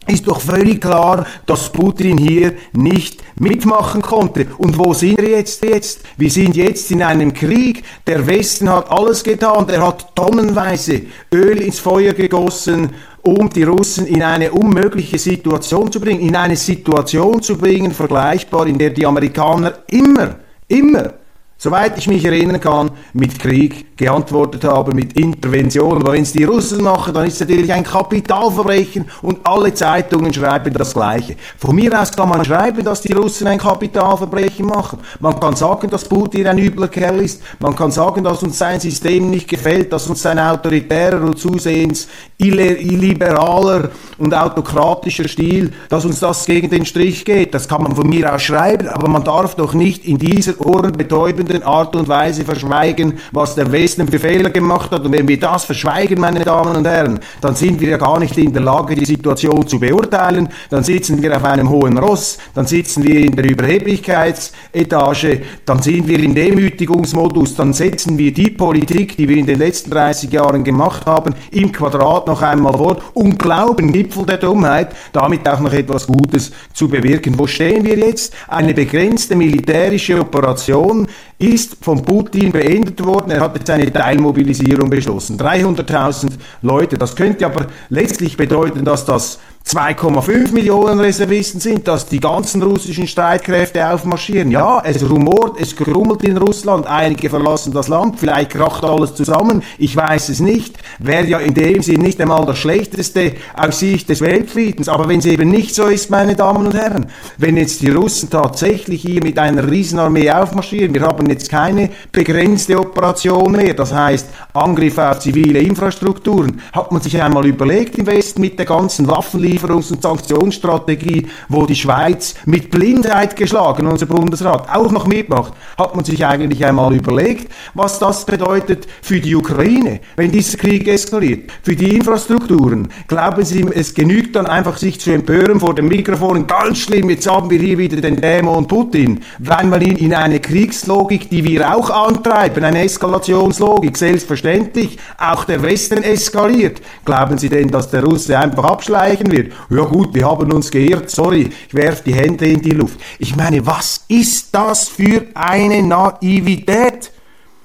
ist 0.06 0.26
doch 0.26 0.40
völlig 0.40 0.80
klar, 0.80 1.26
dass 1.46 1.70
Putin 1.70 2.18
hier 2.18 2.54
nicht 2.73 3.23
mitmachen 3.38 4.02
konnte. 4.02 4.46
Und 4.58 4.78
wo 4.78 4.92
sind 4.92 5.18
wir 5.18 5.30
jetzt 5.30 5.64
jetzt? 5.64 6.00
Wir 6.16 6.30
sind 6.30 6.56
jetzt 6.56 6.90
in 6.90 7.02
einem 7.02 7.32
Krieg. 7.32 7.84
Der 8.06 8.26
Westen 8.26 8.68
hat 8.68 8.90
alles 8.90 9.25
getan. 9.25 9.68
Er 9.68 9.87
hat 9.87 10.14
tonnenweise 10.14 11.02
Öl 11.32 11.61
ins 11.61 11.78
Feuer 11.78 12.12
gegossen, 12.12 12.90
um 13.23 13.49
die 13.49 13.62
Russen 13.62 14.06
in 14.06 14.23
eine 14.23 14.52
unmögliche 14.52 15.18
Situation 15.18 15.90
zu 15.90 16.00
bringen. 16.00 16.20
In 16.20 16.37
eine 16.37 16.56
Situation 16.56 17.40
zu 17.42 17.56
bringen, 17.56 17.92
vergleichbar, 17.92 18.66
in 18.66 18.78
der 18.78 18.90
die 18.90 19.06
Amerikaner 19.06 19.78
immer, 19.88 20.37
immer 20.68 21.14
soweit 21.56 21.96
ich 21.96 22.08
mich 22.08 22.25
erinnern 22.25 22.61
kann, 22.61 22.90
mit 23.12 23.38
Krieg 23.38 23.96
geantwortet 23.96 24.64
haben, 24.64 24.94
mit 24.94 25.18
Intervention. 25.18 26.00
Aber 26.00 26.12
wenn 26.12 26.23
es 26.23 26.32
die 26.32 26.44
Russen 26.44 26.82
machen, 26.82 27.14
dann 27.14 27.26
ist 27.26 27.34
es 27.34 27.40
natürlich 27.40 27.73
ein 27.73 27.84
Kapitalverbrechen 27.84 29.06
und 29.23 29.38
alle 29.44 29.73
Zeitungen 29.73 30.32
schreiben 30.32 30.75
das 30.75 30.92
Gleiche. 30.92 31.37
Von 31.58 31.76
mir 31.76 32.00
aus 32.00 32.12
kann 32.12 32.28
man 32.28 32.44
schreiben, 32.44 32.84
dass 32.84 33.02
die 33.02 33.12
Russen 33.12 33.46
ein 33.46 33.58
Kapitalverbrechen 33.58 34.66
machen. 34.66 34.99
Man 35.20 35.38
kann 35.38 35.54
sagen, 35.54 35.88
dass 35.90 36.04
Putin 36.08 36.46
ein 36.46 36.58
übler 36.58 36.88
Kerl 36.88 37.20
ist. 37.20 37.42
Man 37.61 37.76
kann 37.76 37.90
sagen, 37.90 38.25
dass 38.25 38.42
uns 38.42 38.58
sein 38.58 38.80
System 38.80 39.30
nicht 39.30 39.49
gefällt, 39.49 39.92
dass 39.92 40.08
uns 40.08 40.23
sein 40.23 40.38
autoritärer 40.38 41.23
und 41.23 41.38
zusehends 41.38 42.08
illiberaler 42.37 43.90
und 44.18 44.34
autokratischer 44.34 45.28
Stil, 45.28 45.73
dass 45.88 46.04
uns 46.04 46.20
das 46.20 46.44
gegen 46.46 46.68
den 46.68 46.84
Strich 46.84 47.25
geht. 47.25 47.54
Das 47.54 47.68
kann 47.68 47.82
man 47.82 47.94
von 47.94 48.08
mir 48.08 48.34
aus 48.34 48.42
schreiben, 48.42 48.88
aber 48.88 49.08
man 49.08 49.25
darf 49.25 49.54
doch 49.54 49.73
nicht 49.73 50.04
in 50.04 50.18
dieser 50.18 50.61
ohrenbetäubenden 50.61 51.43
Art 51.64 51.96
und 51.96 52.08
Weise 52.08 52.44
verschweigen, 52.44 53.18
was 53.32 53.54
der 53.54 53.70
Westen 53.72 54.08
für 54.08 54.18
Fehler 54.18 54.50
gemacht 54.50 54.90
hat. 54.90 55.04
Und 55.04 55.12
wenn 55.12 55.28
wir 55.28 55.38
das 55.38 55.64
verschweigen, 55.64 56.20
meine 56.20 56.40
Damen 56.40 56.76
und 56.76 56.86
Herren, 56.86 57.20
dann 57.40 57.54
sind 57.54 57.80
wir 57.80 57.88
ja 57.90 57.96
gar 57.96 58.18
nicht 58.18 58.36
in 58.38 58.52
der 58.52 58.62
Lage, 58.62 58.94
die 58.94 59.04
Situation 59.04 59.66
zu 59.66 59.78
beurteilen. 59.78 60.48
Dann 60.70 60.82
sitzen 60.82 61.22
wir 61.22 61.36
auf 61.36 61.44
einem 61.44 61.68
hohen 61.68 61.98
Ross, 61.98 62.38
dann 62.54 62.66
sitzen 62.66 63.04
wir 63.04 63.20
in 63.20 63.36
der 63.36 63.48
Überheblichkeitsetage, 63.48 65.42
dann 65.64 65.82
sind 65.82 66.06
wir 66.08 66.18
im 66.20 66.34
Demütigungsmodus, 66.34 67.56
dann 67.56 67.72
setzen 67.72 68.18
wir 68.18 68.32
die 68.32 68.50
Politik, 68.50 69.16
die 69.16 69.28
wir 69.28 69.36
in 69.36 69.46
den 69.46 69.58
letzten 69.58 69.90
30 69.90 70.32
Jahren 70.32 70.64
gemacht 70.64 71.06
haben, 71.06 71.34
im 71.50 71.72
Quadrat 71.72 72.26
noch 72.26 72.42
einmal 72.42 72.74
fort 72.74 73.02
und 73.14 73.38
glauben, 73.38 73.92
Gipfel 73.92 74.26
der 74.26 74.38
Dummheit, 74.38 74.94
damit 75.12 75.48
auch 75.48 75.60
noch 75.60 75.72
etwas 75.72 76.06
Gutes 76.06 76.52
zu 76.72 76.88
bewirken. 76.88 77.38
Wo 77.38 77.46
stehen 77.46 77.84
wir 77.84 77.96
jetzt? 77.96 78.34
Eine 78.48 78.74
begrenzte 78.74 79.36
militärische 79.36 80.20
Operation 80.20 81.08
ist 81.38 81.76
von 81.80 82.02
Putin 82.02 82.52
beendet 82.52 83.04
worden. 83.04 83.30
Er 83.30 83.40
hat 83.40 83.56
jetzt 83.56 83.70
eine 83.70 83.92
Teilmobilisierung 83.92 84.88
beschlossen. 84.88 85.38
300.000 85.38 86.32
Leute. 86.62 86.96
Das 86.96 87.16
könnte 87.16 87.46
aber 87.46 87.66
letztlich 87.88 88.36
bedeuten, 88.36 88.84
dass 88.84 89.04
das 89.04 89.40
2,5 89.66 90.52
Millionen 90.52 91.00
Reservisten 91.00 91.59
sind, 91.59 91.88
dass 91.88 92.06
die 92.06 92.21
ganzen 92.21 92.62
russischen 92.62 93.06
Streitkräfte 93.06 93.88
aufmarschieren. 93.88 94.50
Ja, 94.50 94.83
es 94.85 95.09
rumort, 95.09 95.59
es 95.59 95.75
grummelt 95.75 96.23
in 96.23 96.37
Russland, 96.37 96.87
einige 96.87 97.30
verlassen 97.30 97.73
das 97.73 97.88
Land, 97.88 98.21
vielleicht 98.21 98.50
kracht 98.50 98.85
alles 98.85 99.14
zusammen, 99.14 99.62
ich 99.78 99.97
weiß 99.97 100.28
es 100.28 100.40
nicht. 100.40 100.76
Wäre 100.99 101.26
ja 101.26 101.38
in 101.38 101.54
dem 101.54 101.83
Sinn 101.83 102.02
nicht 102.02 102.21
einmal 102.21 102.44
das 102.44 102.59
Schlechteste 102.59 103.33
aus 103.56 103.78
Sicht 103.78 104.11
des 104.11 104.21
Weltfriedens. 104.21 104.90
Aber 104.90 105.09
wenn 105.09 105.21
es 105.21 105.26
eben 105.26 105.49
nicht 105.49 105.75
so 105.75 105.87
ist, 105.87 106.11
meine 106.11 106.37
Damen 106.37 106.66
und 106.66 106.75
Herren, 106.75 107.06
wenn 107.38 107.56
jetzt 107.56 107.80
die 107.80 107.90
Russen 107.90 108.28
tatsächlich 108.28 109.00
hier 109.00 109.25
mit 109.25 109.38
einer 109.38 109.68
Riesenarmee 109.68 110.30
aufmarschieren, 110.30 110.94
wir 110.94 111.02
haben 111.02 111.26
jetzt 111.30 111.50
keine 111.50 111.88
begrenzte 112.12 112.78
Operation 112.78 113.52
mehr, 113.52 113.73
das 113.73 113.94
heißt 113.94 114.28
Angriffe 114.52 115.11
auf 115.11 115.21
zivile 115.21 115.61
Infrastrukturen, 115.61 116.61
hat 116.73 116.92
man 116.92 117.00
sich 117.00 117.21
einmal 117.21 117.47
überlegt 117.47 117.97
im 117.99 118.06
Westen 118.06 118.42
mit 118.42 118.59
der 118.59 118.66
ganzen 118.66 119.09
Waffenlieferung, 119.09 119.53
Lieferungs- 119.54 119.92
und 119.92 120.02
Sanktionsstrategie, 120.02 121.28
wo 121.49 121.66
die 121.66 121.75
Schweiz 121.75 122.34
mit 122.46 122.70
Blindheit 122.70 123.37
geschlagen, 123.37 123.87
unser 123.87 124.06
Bundesrat, 124.06 124.68
auch 124.75 124.90
noch 124.90 125.06
mitmacht, 125.06 125.52
hat 125.78 125.94
man 125.94 126.04
sich 126.04 126.25
eigentlich 126.25 126.64
einmal 126.64 126.94
überlegt, 126.94 127.52
was 127.75 127.99
das 127.99 128.25
bedeutet 128.25 128.87
für 129.02 129.20
die 129.20 129.34
Ukraine, 129.34 130.00
wenn 130.16 130.30
dieser 130.30 130.58
Krieg 130.58 130.88
eskaliert, 130.88 131.50
für 131.62 131.76
die 131.76 131.96
Infrastrukturen. 131.96 132.88
Glauben 133.08 133.44
Sie, 133.44 133.66
es 133.75 133.94
genügt 133.94 134.37
dann 134.37 134.46
einfach, 134.46 134.76
sich 134.76 135.00
zu 135.00 135.12
empören 135.12 135.61
vor 135.61 135.75
dem 135.75 135.88
Mikrofon, 135.88 136.46
ganz 136.46 136.78
schlimm, 136.78 137.11
jetzt 137.11 137.30
haben 137.30 137.50
wir 137.50 137.58
hier 137.58 137.78
wieder 137.78 138.00
den 138.00 138.20
Dämon 138.20 138.66
Putin, 138.66 139.20
weil 139.38 139.66
man 139.66 139.80
ihn 139.80 139.96
in 139.96 140.14
eine 140.14 140.40
Kriegslogik, 140.40 141.30
die 141.30 141.44
wir 141.44 141.75
auch 141.75 141.90
antreiben, 141.90 142.64
eine 142.64 142.82
Eskalationslogik, 142.82 143.96
selbstverständlich, 143.96 144.99
auch 145.18 145.44
der 145.44 145.62
Westen 145.62 146.02
eskaliert. 146.02 146.80
Glauben 147.04 147.38
Sie 147.38 147.49
denn, 147.49 147.68
dass 147.68 147.90
der 147.90 148.04
Russe 148.04 148.38
einfach 148.38 148.64
abschleichen 148.64 149.30
wird? 149.30 149.43
Ja 149.70 149.84
gut, 149.84 150.14
wir 150.14 150.26
haben 150.26 150.52
uns 150.52 150.70
geirrt, 150.70 151.10
sorry, 151.10 151.50
ich 151.68 151.74
werfe 151.74 152.04
die 152.04 152.14
Hände 152.14 152.46
in 152.46 152.60
die 152.60 152.70
Luft. 152.70 152.98
Ich 153.18 153.36
meine, 153.36 153.64
was 153.66 154.04
ist 154.08 154.54
das 154.54 154.88
für 154.88 155.26
eine 155.34 155.82
Naivität? 155.82 157.10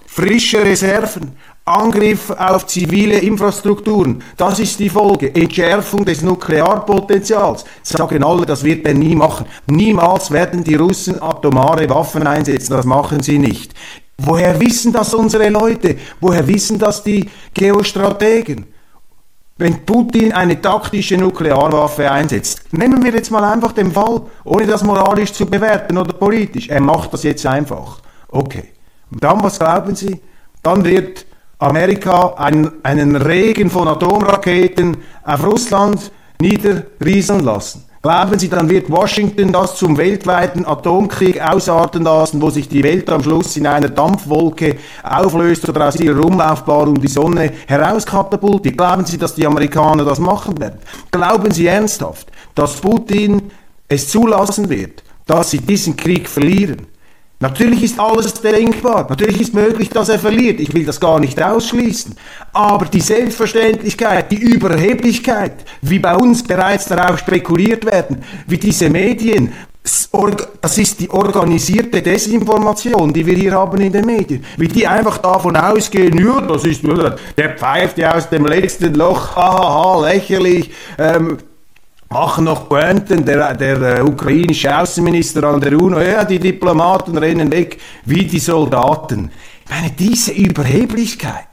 Frische 0.05 0.63
Reserven, 0.63 1.33
Angriff 1.69 2.31
auf 2.31 2.65
zivile 2.65 3.19
Infrastrukturen. 3.19 4.24
Das 4.36 4.59
ist 4.59 4.79
die 4.79 4.89
Folge. 4.89 5.33
Entschärfung 5.36 6.03
des 6.03 6.24
Nuklearpotenzials. 6.24 7.63
Sagen 7.83 8.24
alle, 8.24 8.45
das 8.45 8.63
wird 8.63 8.88
er 8.88 8.95
nie 8.95 9.15
machen. 9.15 9.45
Niemals 9.67 10.31
werden 10.31 10.63
die 10.63 10.75
Russen 10.75 11.21
atomare 11.21 11.88
Waffen 11.89 12.25
einsetzen. 12.25 12.74
Das 12.74 12.86
machen 12.86 13.21
sie 13.21 13.38
nicht. 13.38 13.74
Woher 14.17 14.59
wissen 14.59 14.91
das 14.91 15.13
unsere 15.13 15.50
Leute? 15.50 15.95
Woher 16.19 16.45
wissen 16.48 16.79
das 16.79 17.03
die 17.03 17.29
Geostrategen? 17.53 18.65
Wenn 19.59 19.85
Putin 19.85 20.31
eine 20.31 20.59
taktische 20.59 21.17
Nuklearwaffe 21.17 22.09
einsetzt. 22.09 22.61
Nehmen 22.71 23.03
wir 23.03 23.13
jetzt 23.13 23.29
mal 23.29 23.43
einfach 23.43 23.73
den 23.73 23.91
Fall, 23.91 24.21
ohne 24.45 24.65
das 24.65 24.83
moralisch 24.83 25.33
zu 25.33 25.45
bewerten 25.45 25.97
oder 25.97 26.13
politisch. 26.13 26.69
Er 26.69 26.79
macht 26.79 27.13
das 27.13 27.23
jetzt 27.23 27.45
einfach. 27.45 27.99
Okay. 28.29 28.69
Und 29.11 29.21
dann, 29.21 29.43
was 29.43 29.59
glauben 29.59 29.95
Sie? 29.95 30.21
Dann 30.63 30.85
wird 30.85 31.25
Amerika 31.57 32.35
einen, 32.37 32.71
einen 32.83 33.17
Regen 33.17 33.69
von 33.69 33.89
Atomraketen 33.89 34.97
auf 35.23 35.45
Russland 35.45 36.09
niederrieseln 36.39 37.41
lassen. 37.41 37.83
Glauben 38.01 38.39
Sie, 38.39 38.48
dann 38.48 38.70
wird 38.70 38.89
Washington 38.89 39.51
das 39.51 39.75
zum 39.75 39.98
weltweiten 39.98 40.65
Atomkrieg 40.65 41.41
ausarten 41.41 42.03
lassen, 42.03 42.41
wo 42.41 42.50
sich 42.50 42.70
die 42.70 42.82
Welt 42.82 43.10
am 43.10 43.22
Schluss 43.22 43.58
in 43.58 43.68
einer 43.68 43.89
Dampfwolke 43.89 44.77
auflöst 45.03 45.68
oder 45.68 45.89
aus 45.89 45.98
ihrer 45.98 46.24
Umlaufbahn 46.24 46.88
um 46.88 47.01
die 47.01 47.10
Sonne 47.10 47.51
herauskatapultiert? 47.68 48.77
Glauben 48.77 49.06
Sie, 49.06 49.18
dass 49.18 49.36
die 49.36 49.46
Amerikaner 49.46 50.06
das 50.06 50.18
machen 50.18 50.58
werden? 50.62 50.79
Glauben 51.12 51.51
Sie 51.51 51.68
ernsthaft, 51.68 52.32
dass 52.56 52.77
Putin 52.77 53.51
es 53.89 54.08
zulassen 54.08 54.70
wird, 54.70 55.03
dass 55.25 55.51
sie 55.51 55.60
diesen 55.60 55.98
Krieg 55.98 56.29
verlieren? 56.29 56.88
Natürlich 57.41 57.84
ist 57.84 57.98
alles 57.98 58.34
denkbar, 58.34 59.08
natürlich 59.10 59.39
ist 59.39 59.53
möglich, 59.53 59.89
dass 59.89 60.10
er 60.10 60.19
verliert, 60.19 60.60
ich 60.60 60.74
will 60.74 60.84
das 60.84 61.00
gar 61.00 61.22
nicht 61.22 61.41
ausschließen, 61.41 62.13
aber 62.51 62.86
die 62.88 63.00
Selbstverständlichkeit, 63.00 64.29
die 64.29 64.41
Überheblichkeit, 64.41 65.53
wie 65.81 66.00
bei 66.00 66.15
uns 66.17 66.43
bereits 66.43 66.88
darauf 66.88 67.19
spekuliert 67.19 67.86
werden, 67.86 68.25
wie 68.46 68.58
diese 68.58 68.89
Medien, 68.89 69.53
das 70.62 70.77
ist 70.77 71.00
die 71.00 71.10
organisierte 71.10 72.01
Desinformation, 72.01 73.13
die 73.13 73.25
wir 73.25 73.36
hier 73.36 73.53
haben 73.53 73.79
in 73.79 73.93
den 73.93 74.05
Medien. 74.05 74.43
Wie 74.58 74.67
die 74.67 74.86
einfach 74.86 75.17
davon 75.19 75.55
ausgehen, 75.55 76.17
ja, 76.17 76.41
das 76.41 76.65
ist, 76.65 76.81
der 77.38 77.58
pfeift 77.58 77.98
ja 77.98 78.15
aus 78.15 78.29
dem 78.29 78.46
letzten 78.46 78.93
Loch, 78.96 79.38
hahaha, 79.38 80.10
lächerlich, 80.10 80.72
ähm, 80.98 81.38
machen 82.09 82.45
noch 82.45 82.67
Pointen, 82.67 83.23
der, 83.23 83.53
der 83.53 83.81
äh, 83.81 84.01
ukrainische 84.01 84.75
Außenminister 84.75 85.43
an 85.43 85.61
der 85.61 85.79
UNO, 85.79 85.99
ja, 85.99 86.23
die 86.25 86.39
Diplomaten 86.39 87.17
rennen 87.17 87.51
weg 87.51 87.79
wie 88.05 88.25
die 88.25 88.39
Soldaten. 88.39 89.31
Ich 89.63 89.69
meine, 89.69 89.91
diese 89.91 90.31
Überheblichkeit, 90.31 91.45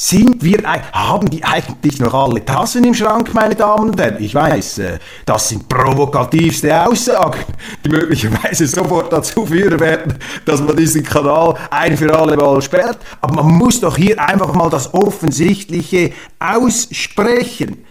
sind 0.00 0.44
wir, 0.44 0.62
haben 0.92 1.28
die 1.28 1.42
eigentlich 1.42 1.98
noch 1.98 2.14
alle 2.14 2.44
Tassen 2.44 2.84
im 2.84 2.94
Schrank, 2.94 3.34
meine 3.34 3.56
Damen 3.56 3.90
und 3.90 4.00
Herren? 4.00 4.22
Ich 4.22 4.32
weiß, 4.32 4.78
äh, 4.78 4.98
das 5.26 5.48
sind 5.48 5.68
provokativste 5.68 6.86
Aussagen, 6.86 7.40
die 7.84 7.88
möglicherweise 7.88 8.68
sofort 8.68 9.12
dazu 9.12 9.44
führen 9.44 9.80
werden, 9.80 10.14
dass 10.44 10.60
man 10.60 10.76
diesen 10.76 11.02
Kanal 11.02 11.56
ein 11.70 11.96
für 11.96 12.16
alle 12.16 12.36
Mal 12.36 12.62
sperrt. 12.62 12.98
Aber 13.20 13.42
man 13.42 13.54
muss 13.54 13.80
doch 13.80 13.96
hier 13.96 14.20
einfach 14.20 14.54
mal 14.54 14.70
das 14.70 14.94
Offensichtliche 14.94 16.12
aussprechen. 16.38 17.84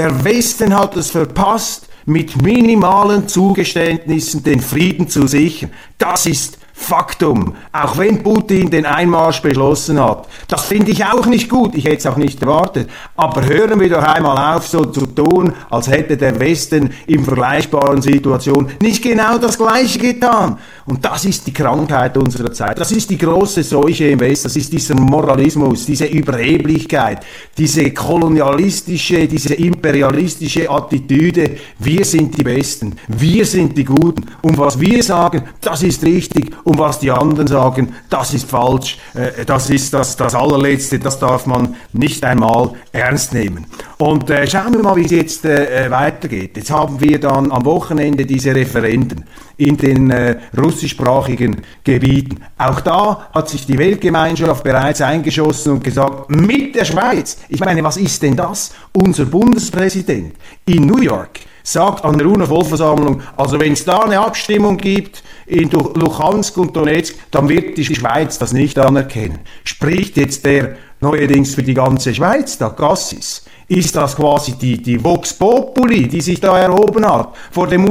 Der 0.00 0.24
Westen 0.24 0.74
hat 0.74 0.96
es 0.96 1.10
verpasst, 1.10 1.86
mit 2.06 2.40
minimalen 2.40 3.28
Zugeständnissen 3.28 4.42
den 4.42 4.60
Frieden 4.60 5.10
zu 5.10 5.26
sichern. 5.26 5.70
Das 5.98 6.24
ist 6.24 6.56
Faktum, 6.72 7.54
auch 7.70 7.98
wenn 7.98 8.22
Putin 8.22 8.70
den 8.70 8.86
Einmarsch 8.86 9.42
beschlossen 9.42 10.02
hat. 10.02 10.26
Das 10.48 10.64
finde 10.64 10.92
ich 10.92 11.04
auch 11.04 11.26
nicht 11.26 11.50
gut, 11.50 11.74
ich 11.74 11.84
hätte 11.84 11.98
es 11.98 12.06
auch 12.06 12.16
nicht 12.16 12.40
erwartet. 12.40 12.88
Aber 13.14 13.44
hören 13.44 13.78
wir 13.78 13.90
doch 13.90 14.02
einmal 14.02 14.56
auf, 14.56 14.66
so 14.66 14.86
zu 14.86 15.04
tun, 15.04 15.52
als 15.68 15.88
hätte 15.88 16.16
der 16.16 16.40
Westen 16.40 16.94
in 17.06 17.22
vergleichbaren 17.22 18.00
Situationen 18.00 18.70
nicht 18.80 19.02
genau 19.02 19.36
das 19.36 19.58
Gleiche 19.58 19.98
getan. 19.98 20.56
Und 20.90 21.04
das 21.04 21.24
ist 21.24 21.46
die 21.46 21.52
Krankheit 21.52 22.16
unserer 22.16 22.52
Zeit. 22.52 22.76
Das 22.76 22.90
ist 22.90 23.08
die 23.08 23.16
große 23.16 23.62
Seuche 23.62 24.06
im 24.06 24.18
Westen. 24.18 24.48
Das 24.48 24.56
ist 24.56 24.72
dieser 24.72 24.96
Moralismus, 24.96 25.86
diese 25.86 26.06
Überheblichkeit, 26.06 27.24
diese 27.56 27.92
kolonialistische, 27.92 29.28
diese 29.28 29.54
imperialistische 29.54 30.68
Attitüde. 30.68 31.52
Wir 31.78 32.04
sind 32.04 32.36
die 32.36 32.42
Besten. 32.42 32.96
Wir 33.06 33.46
sind 33.46 33.78
die 33.78 33.84
Guten. 33.84 34.26
Und 34.42 34.58
was 34.58 34.80
wir 34.80 35.00
sagen, 35.04 35.44
das 35.60 35.84
ist 35.84 36.02
richtig 36.02 36.50
und 36.64 36.76
was 36.80 36.98
die 36.98 37.12
anderen 37.12 37.46
sagen, 37.46 37.94
das 38.08 38.34
ist 38.34 38.50
falsch, 38.50 38.98
äh, 39.14 39.44
das 39.44 39.70
ist 39.70 39.94
das, 39.94 40.16
das 40.16 40.34
allerletzte, 40.34 40.98
das 40.98 41.20
darf 41.20 41.46
man 41.46 41.76
nicht 41.92 42.24
einmal 42.24 42.72
ernst 42.90 43.32
nehmen. 43.32 43.64
Und 43.98 44.28
äh, 44.28 44.44
schauen 44.48 44.72
wir 44.72 44.82
mal, 44.82 44.96
wie 44.96 45.04
es 45.04 45.12
jetzt 45.12 45.44
äh, 45.44 45.88
weitergeht. 45.88 46.56
Jetzt 46.56 46.72
haben 46.72 47.00
wir 47.00 47.20
dann 47.20 47.52
am 47.52 47.64
Wochenende 47.64 48.26
diese 48.26 48.56
Referenden 48.56 49.24
in 49.60 49.76
den 49.76 50.10
äh, 50.10 50.38
russischsprachigen 50.80 51.62
Gebieten. 51.84 52.42
Auch 52.56 52.80
da 52.80 53.28
hat 53.32 53.48
sich 53.48 53.66
die 53.66 53.78
Weltgemeinschaft 53.78 54.64
bereits 54.64 55.00
eingeschossen 55.00 55.72
und 55.72 55.84
gesagt, 55.84 56.30
mit 56.30 56.74
der 56.74 56.84
Schweiz. 56.84 57.38
Ich 57.48 57.60
meine, 57.60 57.84
was 57.84 57.96
ist 57.96 58.22
denn 58.22 58.36
das? 58.36 58.72
Unser 58.92 59.26
Bundespräsident 59.26 60.34
in 60.66 60.86
New 60.86 61.00
York 61.02 61.40
sagt 61.62 62.04
an 62.04 62.16
der 62.16 62.26
UNO-Vollversammlung, 62.26 63.20
also 63.36 63.60
wenn 63.60 63.74
es 63.74 63.84
da 63.84 63.98
eine 64.00 64.18
Abstimmung 64.18 64.78
gibt 64.78 65.22
in 65.46 65.70
Luhansk 65.70 66.56
und 66.56 66.74
Donetsk, 66.74 67.14
dann 67.30 67.48
wird 67.48 67.76
die 67.76 67.84
Schweiz 67.84 68.38
das 68.38 68.52
nicht 68.52 68.78
anerkennen. 68.78 69.40
Spricht 69.64 70.16
jetzt 70.16 70.46
der 70.46 70.76
neuerdings 71.00 71.54
für 71.54 71.62
die 71.62 71.74
ganze 71.74 72.14
Schweiz, 72.14 72.56
der 72.56 72.70
Gassis? 72.70 73.44
Ist 73.68 73.94
das 73.94 74.16
quasi 74.16 74.52
die, 74.52 74.82
die 74.82 75.04
Vox 75.04 75.34
Populi, 75.34 76.08
die 76.08 76.20
sich 76.20 76.40
da 76.40 76.58
erhoben 76.58 77.06
hat 77.06 77.34
vor 77.52 77.68
dem 77.68 77.84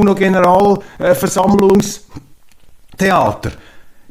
UNO-Generalversammlungstheater? 3.00 3.50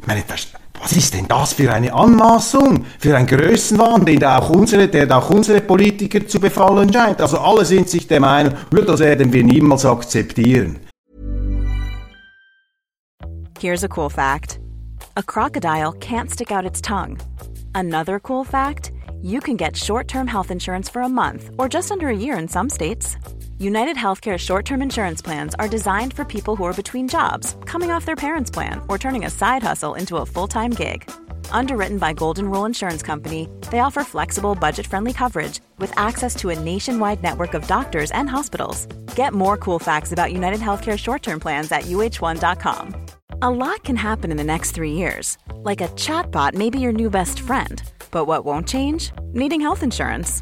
Ich 0.02 0.08
meine, 0.08 0.24
das, 0.28 0.48
was 0.82 0.94
ist 0.94 1.14
denn 1.14 1.28
das 1.28 1.54
für 1.54 1.72
eine 1.72 1.94
Anmaßung, 1.94 2.86
für 3.00 3.16
ein 3.16 3.28
Größenwahn, 3.28 4.06
den 4.06 4.24
auch 4.24 4.50
unsere, 4.50 4.88
der 4.88 5.16
auch 5.16 5.30
unsere 5.30 5.62
Politiker 5.62 6.26
zu 6.26 6.40
befallen 6.40 6.92
scheint? 6.92 7.22
Also 7.22 7.40
alle 7.40 7.66
sind 7.66 7.90
sich 7.90 8.08
der 8.08 8.20
Meinung, 8.20 8.54
das 8.72 9.00
werden 9.00 9.32
wir 9.32 9.44
niemals 9.44 9.86
akzeptieren. 9.86 10.80
Here's 13.60 13.84
a 13.84 13.90
cool 13.90 14.10
fact. 14.10 14.60
A 15.18 15.24
crocodile 15.24 15.92
can't 16.00 16.32
stick 16.32 16.50
out 16.50 16.66
its 16.66 16.80
tongue. 16.80 17.18
Another 17.76 18.20
cool 18.22 18.46
fact, 18.46 18.94
you 19.22 19.42
can 19.42 19.58
get 19.58 19.76
short-term 19.76 20.28
health 20.28 20.50
insurance 20.50 20.90
for 20.90 21.02
a 21.02 21.10
month 21.10 21.50
or 21.58 21.68
just 21.68 21.92
under 21.92 22.08
a 22.08 22.16
year 22.16 22.38
in 22.38 22.48
some 22.48 22.70
states. 22.70 23.18
United 23.62 23.98
Healthcare 23.98 24.38
short 24.38 24.64
term 24.64 24.82
insurance 24.82 25.22
plans 25.22 25.54
are 25.56 25.68
designed 25.68 26.14
for 26.14 26.24
people 26.24 26.56
who 26.56 26.64
are 26.64 26.74
between 26.74 27.10
jobs, 27.10 27.58
coming 27.66 27.92
off 27.92 28.06
their 28.06 28.16
parents' 28.16 28.50
plan, 28.50 28.82
or 28.88 28.98
turning 28.98 29.26
a 29.26 29.30
side 29.30 29.64
hustle 29.64 29.96
into 29.96 30.16
a 30.16 30.26
full 30.26 30.48
time 30.48 30.72
gig. 30.72 31.04
Underwritten 31.52 31.98
by 31.98 32.14
Golden 32.14 32.50
Rule 32.50 32.64
Insurance 32.64 33.04
Company, 33.04 33.50
they 33.70 33.80
offer 33.80 34.06
flexible, 34.06 34.56
budget 34.56 34.88
friendly 34.88 35.12
coverage 35.12 35.60
with 35.78 35.92
access 35.98 36.36
to 36.36 36.52
a 36.52 36.60
nationwide 36.60 37.22
network 37.22 37.54
of 37.54 37.68
doctors 37.68 38.12
and 38.12 38.30
hospitals. 38.30 38.86
Get 39.14 39.34
more 39.34 39.58
cool 39.58 39.78
facts 39.80 40.14
about 40.14 40.32
United 40.32 40.62
Healthcare 40.62 40.98
short 40.98 41.22
term 41.22 41.42
plans 41.42 41.70
at 41.70 41.84
uh1.com. 41.84 42.96
A 43.42 43.50
lot 43.50 43.84
can 43.84 43.98
happen 43.98 44.32
in 44.32 44.38
the 44.38 44.44
next 44.46 44.72
three 44.72 44.94
years. 44.94 45.38
Like 45.54 45.82
a 45.82 45.90
chatbot 45.98 46.54
may 46.54 46.70
be 46.70 46.80
your 46.80 46.94
new 46.94 47.10
best 47.10 47.42
friend. 47.42 47.84
But 48.10 48.24
what 48.24 48.46
won't 48.46 48.70
change? 48.70 49.12
Needing 49.34 49.60
health 49.60 49.84
insurance. 49.84 50.42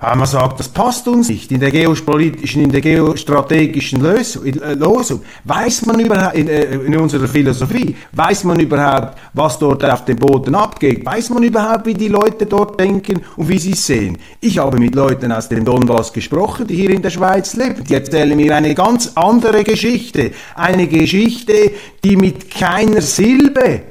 Man 0.00 0.26
sagt, 0.26 0.58
das 0.58 0.68
passt 0.68 1.06
uns 1.08 1.28
nicht 1.28 1.52
in 1.52 1.60
der 1.60 1.70
geopolitischen, 1.70 2.62
in 2.62 2.72
der 2.72 2.80
geostrategischen 2.80 4.02
äh, 4.02 4.72
Losung. 4.72 5.20
Weiß 5.44 5.84
man 5.84 6.00
überhaupt, 6.00 6.36
in, 6.36 6.48
äh, 6.48 6.74
in, 6.74 6.96
unserer 6.96 7.28
Philosophie, 7.28 7.94
weiß 8.12 8.44
man 8.44 8.58
überhaupt, 8.58 9.18
was 9.34 9.58
dort 9.58 9.84
auf 9.84 10.06
dem 10.06 10.16
Boden 10.16 10.54
abgeht? 10.54 11.04
Weiß 11.04 11.28
man 11.28 11.42
überhaupt, 11.42 11.84
wie 11.84 11.92
die 11.92 12.08
Leute 12.08 12.46
dort 12.46 12.80
denken 12.80 13.20
und 13.36 13.48
wie 13.48 13.58
sie 13.58 13.72
es 13.72 13.86
sehen? 13.86 14.16
Ich 14.40 14.58
habe 14.58 14.78
mit 14.78 14.94
Leuten 14.94 15.32
aus 15.32 15.50
dem 15.50 15.66
Donbass 15.66 16.12
gesprochen, 16.14 16.66
die 16.66 16.76
hier 16.76 16.90
in 16.90 17.02
der 17.02 17.10
Schweiz 17.10 17.54
leben. 17.54 17.84
Die 17.84 17.94
erzählen 17.94 18.34
mir 18.34 18.56
eine 18.56 18.74
ganz 18.74 19.12
andere 19.16 19.62
Geschichte. 19.64 20.32
Eine 20.54 20.86
Geschichte, 20.86 21.72
die 22.02 22.16
mit 22.16 22.50
keiner 22.50 23.02
Silbe 23.02 23.82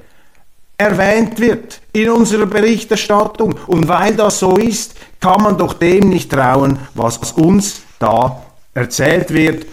erwähnt 0.76 1.40
wird 1.40 1.82
in 1.94 2.10
unserer 2.10 2.46
Berichterstattung. 2.46 3.54
Und 3.68 3.88
weil 3.88 4.16
das 4.16 4.40
so 4.40 4.56
ist, 4.56 4.96
kann 5.20 5.42
man 5.42 5.58
doch 5.58 5.74
dem 5.74 6.10
nicht 6.10 6.32
trauen, 6.32 6.80
was 6.94 7.18
uns 7.34 7.82
da 8.00 8.42
erzählt 8.74 9.34
wird 9.34 9.66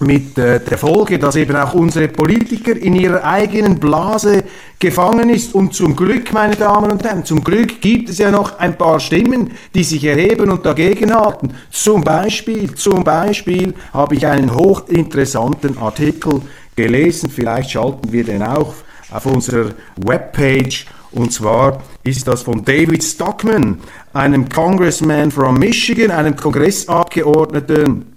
mit 0.00 0.38
äh, 0.38 0.60
der 0.60 0.78
Folge, 0.78 1.18
dass 1.18 1.36
eben 1.36 1.56
auch 1.56 1.74
unsere 1.74 2.08
Politiker 2.08 2.76
in 2.76 2.94
ihrer 2.94 3.24
eigenen 3.24 3.78
Blase 3.80 4.44
gefangen 4.78 5.28
ist. 5.28 5.54
Und 5.54 5.74
zum 5.74 5.96
Glück, 5.96 6.32
meine 6.32 6.54
Damen 6.56 6.90
und 6.92 7.02
Herren, 7.02 7.24
zum 7.24 7.42
Glück 7.42 7.80
gibt 7.80 8.08
es 8.08 8.18
ja 8.18 8.30
noch 8.30 8.58
ein 8.58 8.78
paar 8.78 9.00
Stimmen, 9.00 9.52
die 9.74 9.82
sich 9.82 10.04
erheben 10.04 10.50
und 10.50 10.64
dagegen 10.64 11.14
halten. 11.14 11.50
Zum 11.70 12.02
Beispiel, 12.02 12.74
zum 12.74 13.02
Beispiel 13.02 13.74
habe 13.92 14.14
ich 14.14 14.26
einen 14.26 14.54
hochinteressanten 14.54 15.78
Artikel 15.78 16.42
gelesen, 16.76 17.28
vielleicht 17.28 17.72
schalten 17.72 18.12
wir 18.12 18.24
den 18.24 18.42
auch 18.42 18.74
auf 19.10 19.26
unserer 19.26 19.70
Webpage. 19.96 20.86
Und 21.10 21.32
zwar 21.32 21.82
ist 22.04 22.28
das 22.28 22.42
von 22.42 22.64
David 22.64 23.02
Stockman, 23.02 23.78
einem 24.12 24.48
Congressman 24.48 25.30
from 25.30 25.58
Michigan, 25.58 26.10
einem 26.10 26.36
Kongressabgeordneten, 26.36 28.16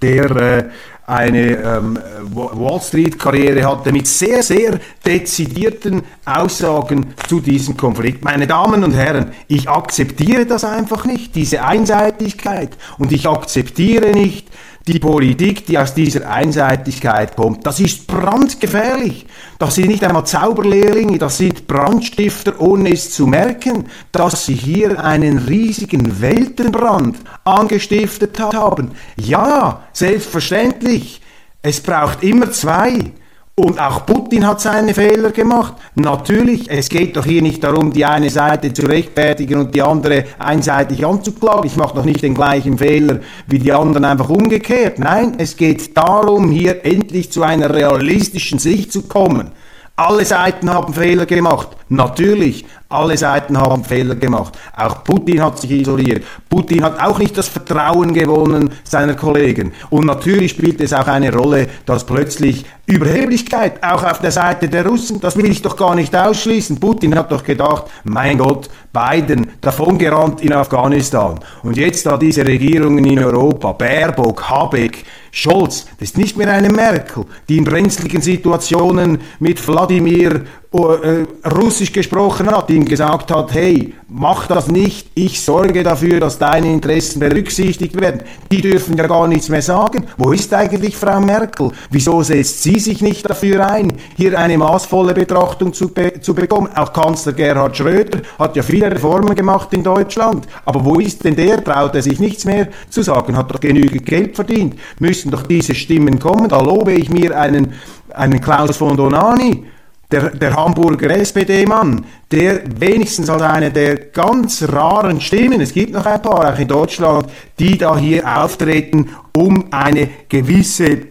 der 0.00 0.30
äh, 0.36 0.64
eine 1.10 1.56
ähm, 1.56 1.98
Wall 2.32 2.80
Street-Karriere 2.80 3.64
hatte 3.64 3.92
mit 3.92 4.06
sehr, 4.06 4.44
sehr 4.44 4.78
dezidierten 5.04 6.02
Aussagen 6.24 7.14
zu 7.26 7.40
diesem 7.40 7.76
Konflikt. 7.76 8.22
Meine 8.22 8.46
Damen 8.46 8.84
und 8.84 8.92
Herren, 8.92 9.32
ich 9.48 9.68
akzeptiere 9.68 10.46
das 10.46 10.62
einfach 10.62 11.04
nicht, 11.04 11.34
diese 11.34 11.64
Einseitigkeit. 11.64 12.76
Und 12.98 13.10
ich 13.10 13.26
akzeptiere 13.26 14.12
nicht, 14.12 14.48
die 14.92 14.98
Politik, 14.98 15.66
die 15.66 15.78
aus 15.78 15.94
dieser 15.94 16.28
Einseitigkeit 16.30 17.36
kommt, 17.36 17.66
das 17.66 17.80
ist 17.80 18.06
brandgefährlich. 18.06 19.26
Das 19.58 19.74
sind 19.74 19.88
nicht 19.88 20.02
einmal 20.04 20.26
Zauberlehrlinge, 20.26 21.18
das 21.18 21.38
sind 21.38 21.66
Brandstifter, 21.66 22.60
ohne 22.60 22.92
es 22.92 23.10
zu 23.10 23.26
merken, 23.26 23.86
dass 24.12 24.46
sie 24.46 24.54
hier 24.54 25.02
einen 25.04 25.38
riesigen 25.38 26.20
Weltenbrand 26.20 27.18
angestiftet 27.44 28.38
haben. 28.40 28.92
Ja, 29.16 29.84
selbstverständlich. 29.92 31.20
Es 31.62 31.80
braucht 31.80 32.22
immer 32.22 32.50
zwei. 32.50 33.12
Und 33.56 33.78
auch 33.78 34.06
Putin 34.06 34.46
hat 34.46 34.60
seine 34.60 34.94
Fehler 34.94 35.32
gemacht. 35.32 35.74
Natürlich, 35.94 36.70
es 36.70 36.88
geht 36.88 37.16
doch 37.16 37.26
hier 37.26 37.42
nicht 37.42 37.62
darum, 37.62 37.92
die 37.92 38.06
eine 38.06 38.30
Seite 38.30 38.72
zu 38.72 38.86
rechtfertigen 38.86 39.60
und 39.60 39.74
die 39.74 39.82
andere 39.82 40.24
einseitig 40.38 41.04
anzuklagen. 41.04 41.66
Ich 41.66 41.76
mache 41.76 41.94
doch 41.94 42.04
nicht 42.04 42.22
den 42.22 42.34
gleichen 42.34 42.78
Fehler 42.78 43.20
wie 43.48 43.58
die 43.58 43.72
anderen 43.72 44.06
einfach 44.06 44.30
umgekehrt. 44.30 44.98
Nein, 44.98 45.34
es 45.36 45.56
geht 45.56 45.94
darum, 45.94 46.50
hier 46.50 46.86
endlich 46.86 47.30
zu 47.30 47.42
einer 47.42 47.74
realistischen 47.74 48.58
Sicht 48.58 48.92
zu 48.92 49.02
kommen. 49.02 49.50
Alle 49.94 50.24
Seiten 50.24 50.70
haben 50.72 50.94
Fehler 50.94 51.26
gemacht, 51.26 51.68
natürlich, 51.90 52.64
Alle 52.92 53.16
Seiten 53.16 53.56
haben 53.56 53.84
Fehler 53.84 54.16
gemacht. 54.16 54.58
Auch 54.76 55.04
Putin 55.04 55.40
hat 55.40 55.60
sich 55.60 55.70
isoliert. 55.70 56.24
Putin 56.48 56.82
hat 56.82 57.00
auch 57.00 57.20
nicht 57.20 57.38
das 57.38 57.46
Vertrauen 57.46 58.12
gewonnen 58.12 58.72
seiner 58.82 59.14
Kollegen. 59.14 59.72
Und 59.90 60.06
natürlich 60.06 60.50
spielt 60.50 60.80
es 60.80 60.92
auch 60.92 61.06
eine 61.06 61.32
Rolle, 61.32 61.68
dass 61.86 62.04
plötzlich 62.04 62.64
Überheblichkeit 62.86 63.80
auch 63.84 64.02
auf 64.02 64.18
der 64.18 64.32
Seite 64.32 64.68
der 64.68 64.84
Russen, 64.84 65.20
das 65.20 65.36
will 65.36 65.48
ich 65.48 65.62
doch 65.62 65.76
gar 65.76 65.94
nicht 65.94 66.16
ausschließen. 66.16 66.80
Putin 66.80 67.14
hat 67.14 67.30
doch 67.30 67.44
gedacht, 67.44 67.84
mein 68.02 68.38
Gott, 68.38 68.68
Biden 68.92 69.50
davongerannt 69.60 70.40
in 70.40 70.52
Afghanistan. 70.52 71.38
Und 71.62 71.76
jetzt 71.76 72.06
da 72.06 72.16
diese 72.16 72.44
Regierungen 72.44 73.04
in 73.04 73.22
Europa, 73.22 73.70
Baerbock, 73.70 74.50
Habeck, 74.50 75.04
Scholz, 75.30 75.86
das 76.00 76.08
ist 76.08 76.18
nicht 76.18 76.36
mehr 76.36 76.52
eine 76.52 76.70
Merkel, 76.70 77.24
die 77.48 77.58
in 77.58 77.64
brenzligen 77.64 78.20
Situationen 78.20 79.20
mit 79.38 79.64
Wladimir 79.68 80.44
Russisch 80.72 81.92
gesprochen 81.92 82.48
hat, 82.48 82.70
ihm 82.70 82.84
gesagt 82.84 83.32
hat, 83.32 83.52
hey, 83.52 83.92
mach 84.08 84.46
das 84.46 84.68
nicht, 84.68 85.08
ich 85.14 85.40
sorge 85.40 85.82
dafür, 85.82 86.20
dass 86.20 86.38
deine 86.38 86.72
Interessen 86.72 87.18
berücksichtigt 87.18 88.00
werden. 88.00 88.22
Die 88.52 88.60
dürfen 88.60 88.96
ja 88.96 89.08
gar 89.08 89.26
nichts 89.26 89.48
mehr 89.48 89.62
sagen. 89.62 90.06
Wo 90.16 90.30
ist 90.30 90.54
eigentlich 90.54 90.96
Frau 90.96 91.18
Merkel? 91.18 91.72
Wieso 91.90 92.22
setzt 92.22 92.62
sie 92.62 92.78
sich 92.78 93.02
nicht 93.02 93.28
dafür 93.28 93.68
ein, 93.68 93.92
hier 94.16 94.38
eine 94.38 94.56
maßvolle 94.58 95.12
Betrachtung 95.12 95.72
zu, 95.72 95.88
be 95.88 96.20
zu 96.20 96.34
bekommen? 96.34 96.68
Auch 96.76 96.92
Kanzler 96.92 97.32
Gerhard 97.32 97.76
Schröder 97.76 98.20
hat 98.38 98.54
ja 98.54 98.62
viele 98.62 98.92
Reformen 98.92 99.34
gemacht 99.34 99.72
in 99.72 99.82
Deutschland. 99.82 100.46
Aber 100.64 100.84
wo 100.84 101.00
ist 101.00 101.24
denn 101.24 101.34
der? 101.34 101.64
Traut 101.64 101.96
er 101.96 102.02
sich 102.02 102.20
nichts 102.20 102.44
mehr 102.44 102.68
zu 102.88 103.02
sagen? 103.02 103.36
Hat 103.36 103.50
doch 103.50 103.58
genügend 103.58 104.06
Geld 104.06 104.36
verdient. 104.36 104.76
Müssen 105.00 105.32
doch 105.32 105.42
diese 105.42 105.74
Stimmen 105.74 106.20
kommen. 106.20 106.48
Da 106.48 106.60
lobe 106.60 106.92
ich 106.92 107.10
mir 107.10 107.36
einen, 107.36 107.72
einen 108.14 108.40
Klaus 108.40 108.76
von 108.76 108.96
Donani 108.96 109.64
der, 110.10 110.30
der 110.30 110.56
Hamburger 110.56 111.10
SPD-Mann, 111.10 112.04
der 112.30 112.62
wenigstens 112.80 113.30
als 113.30 113.42
eine 113.42 113.70
der 113.70 113.96
ganz 113.96 114.62
raren 114.68 115.20
Stimmen, 115.20 115.60
es 115.60 115.72
gibt 115.72 115.92
noch 115.92 116.06
ein 116.06 116.20
paar 116.22 116.52
auch 116.52 116.58
in 116.58 116.68
Deutschland, 116.68 117.28
die 117.58 117.78
da 117.78 117.96
hier 117.96 118.26
auftreten, 118.42 119.10
um 119.36 119.66
eine 119.70 120.08
gewisse 120.28 121.02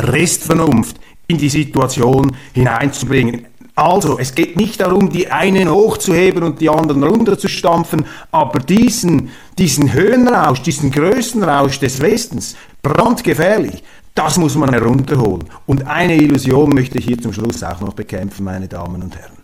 Restvernunft 0.00 0.96
in 1.26 1.38
die 1.38 1.48
Situation 1.48 2.36
hineinzubringen. 2.52 3.46
Also, 3.76 4.18
es 4.20 4.34
geht 4.34 4.56
nicht 4.56 4.80
darum, 4.80 5.10
die 5.10 5.32
einen 5.32 5.68
hochzuheben 5.68 6.44
und 6.44 6.60
die 6.60 6.68
anderen 6.68 7.02
runterzustampfen, 7.02 8.06
aber 8.30 8.60
diesen, 8.60 9.30
diesen 9.58 9.92
Höhenrausch, 9.92 10.62
diesen 10.62 10.92
Größenrausch 10.92 11.80
des 11.80 12.00
Westens, 12.00 12.54
brandgefährlich, 12.82 13.82
das 14.14 14.38
muss 14.38 14.54
man 14.54 14.70
herunterholen. 14.70 15.44
Und 15.66 15.86
eine 15.86 16.16
Illusion 16.16 16.70
möchte 16.70 16.98
ich 16.98 17.04
hier 17.06 17.20
zum 17.20 17.32
Schluss 17.32 17.62
auch 17.62 17.80
noch 17.80 17.94
bekämpfen, 17.94 18.44
meine 18.44 18.68
Damen 18.68 19.02
und 19.02 19.16
Herren. 19.16 19.38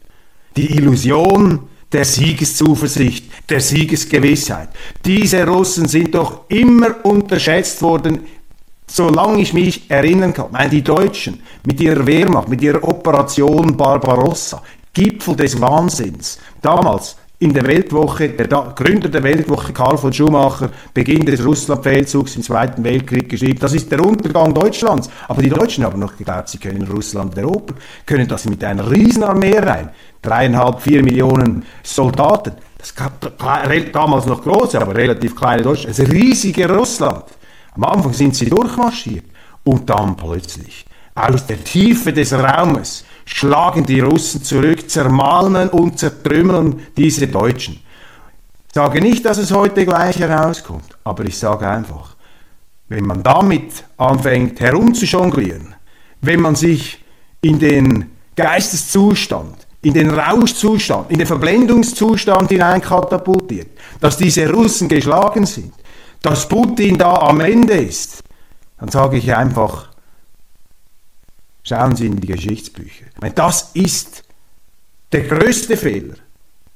Die 0.57 0.77
Illusion 0.77 1.61
der 1.93 2.05
Siegeszuversicht, 2.05 3.31
der 3.49 3.61
Siegesgewissheit. 3.61 4.69
Diese 5.05 5.45
Russen 5.45 5.89
sind 5.89 6.15
doch 6.15 6.43
immer 6.49 7.05
unterschätzt 7.05 7.83
worden, 7.83 8.21
solange 8.87 9.41
ich 9.43 9.53
mich 9.53 9.91
erinnern 9.91 10.33
kann. 10.33 10.53
Meine, 10.53 10.71
die 10.71 10.83
Deutschen 10.83 11.43
mit 11.65 11.81
ihrer 11.81 12.07
Wehrmacht, 12.07 12.49
mit 12.49 12.63
ihrer 12.63 12.83
Operation 12.85 13.77
Barbarossa, 13.77 14.63
Gipfel 14.93 15.37
des 15.37 15.61
Wahnsinns. 15.61 16.39
Damals 16.63 17.17
in 17.41 17.55
der 17.55 17.67
Weltwoche, 17.67 18.29
der 18.29 18.49
Gründer 18.49 19.09
der 19.09 19.23
Weltwoche, 19.23 19.73
Karl 19.73 19.97
von 19.97 20.13
Schumacher, 20.13 20.69
Beginn 20.93 21.25
des 21.25 21.45
Russlandfeldzugs 21.45 22.37
im 22.37 22.43
Zweiten 22.43 22.85
Weltkrieg 22.85 23.31
geschrieben, 23.31 23.59
das 23.59 23.73
ist 23.73 23.91
der 23.91 24.05
Untergang 24.05 24.53
Deutschlands. 24.53 25.09
Aber 25.27 25.41
die 25.41 25.49
Deutschen 25.49 25.83
haben 25.85 25.99
noch 25.99 26.15
geglaubt, 26.15 26.51
sie 26.51 26.59
können 26.59 26.87
Russland 26.87 27.37
erobern, 27.39 27.77
können 28.05 28.29
das 28.29 28.45
mit 28.45 28.63
einer 28.63 28.91
Riesenarmee 28.91 29.59
rein. 29.59 29.89
Dreieinhalb, 30.21 30.83
vier 30.83 31.03
Millionen 31.03 31.65
Soldaten. 31.83 32.53
Das 32.77 32.95
gab 32.95 33.39
damals 33.91 34.27
noch 34.27 34.43
große, 34.43 34.79
aber 34.79 34.95
relativ 34.95 35.35
kleine 35.35 35.63
Deutschland. 35.63 35.99
Das 35.99 36.11
riesige 36.11 36.71
Russland. 36.71 37.25
Am 37.75 37.85
Anfang 37.85 38.13
sind 38.13 38.37
sie 38.37 38.51
durchmarschiert 38.51 39.25
und 39.65 39.89
dann 39.89 40.15
plötzlich 40.15 40.85
aus 41.15 41.47
der 41.47 41.65
Tiefe 41.65 42.13
des 42.13 42.35
Raumes 42.35 43.05
schlagen 43.35 43.87
die 43.87 44.01
Russen 44.01 44.43
zurück, 44.43 44.91
zermalmen 44.91 45.69
und 45.69 45.99
zertrümmern 45.99 46.81
diese 46.97 47.29
Deutschen. 47.29 47.81
Ich 48.69 48.75
sage 48.75 49.01
nicht, 49.01 49.25
dass 49.25 49.39
es 49.39 49.53
heute 49.53 49.85
gleich 49.85 50.19
herauskommt, 50.19 50.97
aber 51.05 51.25
ich 51.25 51.39
sage 51.39 51.69
einfach, 51.69 52.17
wenn 52.89 53.05
man 53.05 53.23
damit 53.23 53.85
anfängt 53.97 54.61
herumzujonglieren, 54.61 55.75
wenn 56.21 56.41
man 56.41 56.57
sich 56.57 57.05
in 57.41 57.59
den 57.59 58.11
Geisteszustand, 58.37 59.67
in 59.83 59.95
den 59.95 60.11
Rauschzustand, 60.11 61.11
in 61.11 61.19
den 61.19 61.27
Verblendungszustand 61.27 62.51
hineinkatapultiert, 62.51 63.69
dass 64.01 64.17
diese 64.17 64.51
Russen 64.51 64.89
geschlagen 64.89 65.47
sind, 65.47 65.73
dass 66.23 66.49
Putin 66.49 66.99
da 66.99 67.15
am 67.15 67.41
Ende 67.41 67.75
ist, 67.75 68.23
dann 68.79 68.89
sage 68.89 69.17
ich 69.17 69.35
einfach, 69.35 69.90
Schauen 71.71 71.95
Sie 71.95 72.07
in 72.07 72.17
die 72.17 72.27
Geschichtsbücher. 72.27 73.05
Das 73.37 73.71
ist 73.75 74.25
der 75.13 75.23
größte 75.23 75.77
Fehler, 75.77 76.17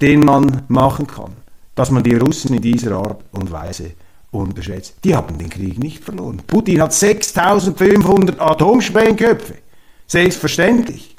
den 0.00 0.20
man 0.20 0.62
machen 0.68 1.08
kann, 1.08 1.32
dass 1.74 1.90
man 1.90 2.04
die 2.04 2.14
Russen 2.14 2.54
in 2.54 2.62
dieser 2.62 2.92
Art 2.92 3.24
und 3.32 3.50
Weise 3.50 3.94
unterschätzt. 4.30 4.94
Die 5.02 5.16
haben 5.16 5.36
den 5.36 5.50
Krieg 5.50 5.80
nicht 5.80 6.04
verloren. 6.04 6.40
Putin 6.46 6.80
hat 6.80 6.92
6500 6.92 8.40
Atomsprengköpfe. 8.40 9.54
Selbstverständlich. 10.06 11.16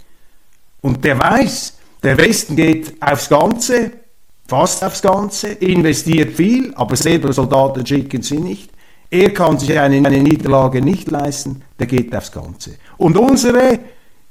Und 0.79 1.03
der 1.03 1.19
weiß, 1.19 1.73
der 2.01 2.17
Westen 2.17 2.55
geht 2.55 2.95
aufs 3.01 3.27
Ganze, 3.27 3.91
fast 4.47 4.85
aufs 4.85 5.01
Ganze, 5.01 5.49
investiert 5.49 6.37
viel, 6.37 6.73
aber 6.75 6.95
selber 6.95 7.33
Soldaten 7.33 7.85
schicken 7.85 8.21
sie 8.21 8.39
nicht. 8.39 8.69
Er 9.15 9.33
kann 9.33 9.57
sich 9.57 9.79
eine, 9.79 9.95
eine 9.95 10.21
Niederlage 10.21 10.81
nicht 10.81 11.09
leisten, 11.09 11.61
der 11.79 11.87
geht 11.87 12.13
aufs 12.13 12.33
Ganze. 12.33 12.71
Und 12.97 13.17
unsere, 13.17 13.79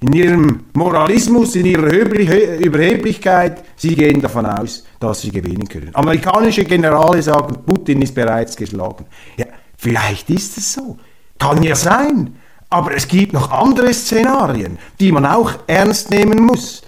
in 0.00 0.12
ihrem 0.12 0.64
Moralismus, 0.74 1.56
in 1.56 1.64
ihrer 1.64 1.90
Überheblichkeit, 1.90 3.64
sie 3.76 3.94
gehen 3.94 4.20
davon 4.20 4.44
aus, 4.44 4.84
dass 5.00 5.22
sie 5.22 5.30
gewinnen 5.30 5.66
können. 5.66 5.88
Amerikanische 5.94 6.64
Generale 6.64 7.22
sagen, 7.22 7.64
Putin 7.64 8.02
ist 8.02 8.14
bereits 8.14 8.56
geschlagen. 8.56 9.06
Ja, 9.38 9.46
vielleicht 9.78 10.28
ist 10.28 10.58
es 10.58 10.74
so. 10.74 10.98
Kann 11.38 11.62
ja 11.62 11.74
sein. 11.74 12.36
Aber 12.68 12.94
es 12.94 13.08
gibt 13.08 13.32
noch 13.32 13.50
andere 13.52 13.94
Szenarien, 13.94 14.78
die 15.00 15.12
man 15.12 15.24
auch 15.24 15.52
ernst 15.66 16.10
nehmen 16.10 16.42
muss 16.42 16.82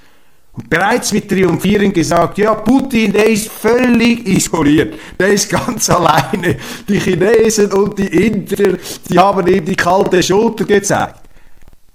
bereits 0.68 1.12
mit 1.12 1.28
triumphierend 1.28 1.94
gesagt, 1.94 2.38
ja, 2.38 2.54
Putin, 2.54 3.12
der 3.12 3.28
ist 3.28 3.50
völlig 3.50 4.26
isoliert, 4.26 4.94
der 5.18 5.28
ist 5.28 5.50
ganz 5.50 5.90
alleine. 5.90 6.56
Die 6.88 6.98
Chinesen 6.98 7.72
und 7.72 7.98
die 7.98 8.26
Inder, 8.26 8.78
die 9.08 9.18
haben 9.18 9.46
ihm 9.46 9.64
die 9.64 9.76
kalte 9.76 10.22
Schulter 10.22 10.64
gezeigt. 10.64 11.20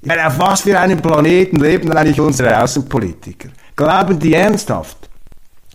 Ja, 0.04 0.28
auf 0.28 0.40
was 0.40 0.62
für 0.62 0.80
einem 0.80 1.00
Planeten 1.00 1.58
leben 1.58 1.92
eigentlich 1.92 2.20
unsere 2.20 2.62
Außenpolitiker? 2.62 3.50
Glauben 3.76 4.18
die 4.18 4.34
ernsthaft, 4.34 4.98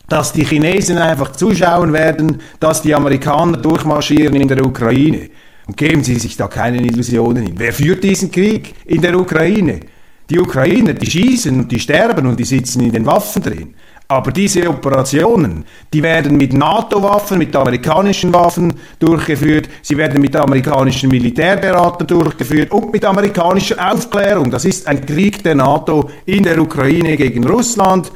dass 0.09 0.33
die 0.33 0.44
Chinesen 0.44 0.99
einfach 0.99 1.33
zuschauen 1.33 1.92
werden, 1.92 2.40
dass 2.59 2.83
die 2.83 2.94
Amerikaner 2.94 3.59
durchmarschieren 3.59 4.35
in 4.35 4.49
der 4.49 4.64
Ukraine? 4.64 5.31
Und 5.66 5.77
geben 5.77 6.03
Sie 6.05 6.14
sich 6.14 6.37
da 6.37 6.46
keine 6.46 6.81
Illusionen 6.81 7.46
hin. 7.46 7.55
Wer 7.57 7.72
führt 7.72 8.05
diesen 8.05 8.31
Krieg 8.31 8.75
in 8.85 9.03
der 9.03 9.18
Ukraine? 9.18 9.81
Die 10.28 10.40
Ukrainer, 10.40 10.92
die 10.92 11.10
schießen 11.10 11.60
und 11.60 11.72
die 11.72 11.78
sterben 11.78 12.26
und 12.26 12.38
die 12.38 12.44
sitzen 12.44 12.82
in 12.82 12.92
den 12.92 13.06
Waffen 13.06 13.42
drin. 13.42 13.74
Aber 14.08 14.30
diese 14.30 14.68
Operationen, 14.68 15.64
die 15.92 16.02
werden 16.02 16.36
mit 16.36 16.52
NATO-Waffen, 16.52 17.38
mit 17.38 17.54
amerikanischen 17.56 18.32
Waffen 18.32 18.74
durchgeführt, 19.00 19.68
sie 19.82 19.96
werden 19.96 20.20
mit 20.20 20.36
amerikanischen 20.36 21.10
Militärberatern 21.10 22.06
durchgeführt 22.06 22.70
und 22.70 22.92
mit 22.92 23.04
amerikanischer 23.04 23.92
Aufklärung. 23.92 24.48
Das 24.50 24.64
ist 24.64 24.86
ein 24.86 25.04
Krieg 25.04 25.42
der 25.42 25.56
NATO 25.56 26.08
in 26.24 26.44
der 26.44 26.60
Ukraine 26.60 27.16
gegen 27.16 27.44
Russland. 27.44 28.12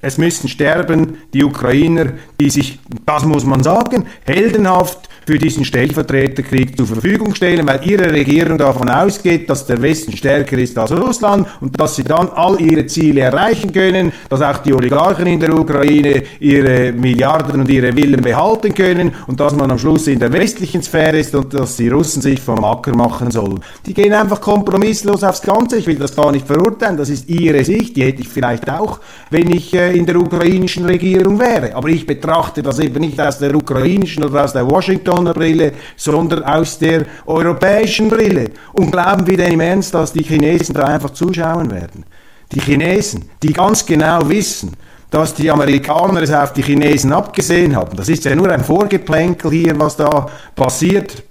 Es 0.00 0.16
müssen 0.16 0.48
sterben 0.48 1.18
die 1.34 1.42
Ukrainer, 1.42 2.12
die 2.40 2.50
sich, 2.50 2.78
das 3.04 3.24
muss 3.24 3.44
man 3.44 3.64
sagen, 3.64 4.06
heldenhaft 4.24 5.08
für 5.26 5.38
diesen 5.38 5.64
Stellvertreterkrieg 5.64 6.76
zur 6.76 6.86
Verfügung 6.86 7.34
stellen, 7.34 7.66
weil 7.66 7.80
ihre 7.88 8.10
Regierung 8.12 8.58
davon 8.58 8.88
ausgeht, 8.88 9.48
dass 9.48 9.66
der 9.66 9.80
Westen 9.80 10.16
stärker 10.16 10.58
ist 10.58 10.76
als 10.78 10.92
Russland 10.92 11.46
und 11.60 11.78
dass 11.80 11.96
sie 11.96 12.04
dann 12.04 12.28
all 12.34 12.60
ihre 12.60 12.86
Ziele 12.86 13.22
erreichen 13.22 13.72
können, 13.72 14.12
dass 14.28 14.42
auch 14.42 14.58
die 14.58 14.74
Oligarchen 14.74 15.26
in 15.26 15.40
der 15.40 15.54
Ukraine 15.54 16.22
ihre 16.40 16.92
Milliarden 16.92 17.60
und 17.60 17.70
ihre 17.70 17.94
Willen 17.96 18.20
behalten 18.20 18.74
können 18.74 19.12
und 19.26 19.38
dass 19.38 19.54
man 19.54 19.70
am 19.70 19.78
Schluss 19.78 20.06
in 20.06 20.18
der 20.18 20.32
westlichen 20.32 20.82
Sphäre 20.82 21.18
ist 21.18 21.34
und 21.34 21.54
dass 21.54 21.76
die 21.76 21.88
Russen 21.88 22.22
sich 22.22 22.40
vom 22.40 22.64
Acker 22.64 22.94
machen 22.94 23.30
sollen. 23.30 23.60
Die 23.86 23.94
gehen 23.94 24.12
einfach 24.12 24.40
kompromisslos 24.40 25.22
aufs 25.22 25.42
Ganze. 25.42 25.78
Ich 25.78 25.86
will 25.86 25.96
das 25.96 26.16
gar 26.16 26.32
nicht 26.32 26.46
verurteilen, 26.46 26.96
das 26.96 27.08
ist 27.08 27.28
ihre 27.28 27.64
Sicht, 27.64 27.96
die 27.96 28.04
hätte 28.04 28.22
ich 28.22 28.28
vielleicht 28.28 28.68
auch, 28.68 29.00
wenn 29.30 29.50
ich 29.50 29.74
äh, 29.74 29.96
in 29.96 30.06
der 30.06 30.16
ukrainischen 30.16 30.84
Regierung 30.84 31.38
wäre. 31.38 31.74
Aber 31.74 31.88
ich 31.88 32.06
betrachte 32.06 32.62
das 32.62 32.78
eben 32.78 33.00
nicht 33.00 33.20
aus 33.20 33.38
der 33.38 33.54
ukrainischen 33.54 34.24
oder 34.24 34.44
aus 34.44 34.52
der 34.52 34.68
Washington 34.68 35.11
Washingtoner 35.12 35.34
Brille, 35.34 35.72
sondern 35.96 36.42
aus 36.44 36.78
der 36.78 37.04
europäischen 37.26 38.08
Brille. 38.08 38.50
Und 38.72 38.90
glauben 38.90 39.26
wir 39.26 39.36
denn 39.36 39.52
im 39.52 39.60
Ernst, 39.60 39.94
dass 39.94 40.12
die 40.12 40.22
Chinesen 40.22 40.74
da 40.74 40.84
einfach 40.84 41.10
zuschauen 41.10 41.70
werden? 41.70 42.04
Die 42.52 42.60
Chinesen, 42.60 43.30
die 43.42 43.52
ganz 43.52 43.84
genau 43.84 44.28
wissen, 44.28 44.72
dass 45.10 45.34
die 45.34 45.50
Amerikaner 45.50 46.22
es 46.22 46.32
auf 46.32 46.52
die 46.52 46.62
Chinesen 46.62 47.12
abgesehen 47.12 47.76
haben. 47.76 47.96
Das 47.96 48.08
ist 48.08 48.24
ja 48.24 48.34
nur 48.34 48.50
ein 48.50 48.64
Vorgeplänkel 48.64 49.50
hier, 49.50 49.78
was 49.78 49.96
da 49.96 50.28
passiert 50.54 51.22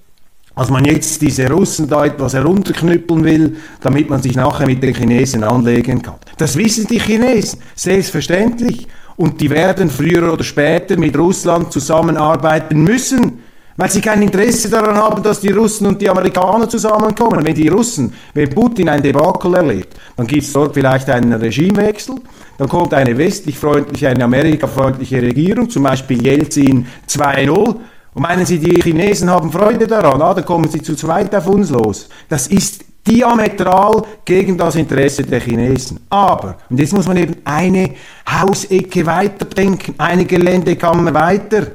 als 0.53 0.69
man 0.69 0.83
jetzt 0.83 1.21
diese 1.21 1.49
Russen 1.49 1.87
da 1.87 2.05
etwas 2.05 2.33
herunterknüppeln 2.33 3.23
will, 3.23 3.55
damit 3.79 4.09
man 4.09 4.21
sich 4.21 4.35
nachher 4.35 4.67
mit 4.67 4.83
den 4.83 4.93
Chinesen 4.93 5.45
anlegen 5.45 6.01
kann. 6.01 6.15
Das 6.37 6.57
wissen 6.57 6.87
die 6.87 6.99
Chinesen, 6.99 7.61
selbstverständlich. 7.73 8.87
Und 9.15 9.39
die 9.39 9.49
werden 9.49 9.89
früher 9.89 10.33
oder 10.33 10.43
später 10.43 10.97
mit 10.97 11.17
Russland 11.17 11.71
zusammenarbeiten 11.71 12.83
müssen, 12.83 13.39
weil 13.81 13.89
sie 13.89 13.99
kein 13.99 14.21
Interesse 14.21 14.69
daran 14.69 14.95
haben, 14.95 15.23
dass 15.23 15.39
die 15.39 15.49
Russen 15.49 15.87
und 15.87 15.99
die 15.99 16.07
Amerikaner 16.07 16.69
zusammenkommen. 16.69 17.43
Wenn 17.43 17.55
die 17.55 17.67
Russen, 17.67 18.13
wenn 18.35 18.47
Putin 18.47 18.87
ein 18.89 19.01
Debakel 19.01 19.55
erlebt, 19.55 19.95
dann 20.15 20.27
gibt 20.27 20.43
es 20.43 20.53
dort 20.53 20.75
vielleicht 20.75 21.09
einen 21.09 21.33
Regimewechsel, 21.33 22.13
dann 22.59 22.69
kommt 22.69 22.93
eine 22.93 23.17
westlich 23.17 23.57
freundliche, 23.57 24.09
eine 24.09 24.25
amerikafreundliche 24.25 25.19
Regierung, 25.19 25.67
zum 25.67 25.81
Beispiel 25.81 26.23
Jelzin 26.23 26.85
2.0, 27.09 27.75
und 28.13 28.21
meinen 28.21 28.45
Sie, 28.45 28.59
die 28.59 28.79
Chinesen 28.83 29.31
haben 29.31 29.51
Freude 29.51 29.87
daran? 29.87 30.21
Ah, 30.21 30.35
dann 30.35 30.45
kommen 30.45 30.69
sie 30.69 30.83
zu 30.83 30.95
zweit 30.95 31.33
auf 31.33 31.47
uns 31.47 31.71
los. 31.71 32.07
Das 32.29 32.45
ist 32.47 32.85
diametral 33.07 34.03
gegen 34.25 34.59
das 34.59 34.75
Interesse 34.75 35.23
der 35.23 35.39
Chinesen. 35.39 36.01
Aber, 36.07 36.57
und 36.69 36.79
jetzt 36.79 36.93
muss 36.93 37.07
man 37.07 37.17
eben 37.17 37.37
eine 37.45 37.95
Hausecke 38.29 39.07
weiterdenken, 39.07 39.95
eine 39.97 40.25
Geländekammer 40.25 41.11
weiter. 41.15 41.67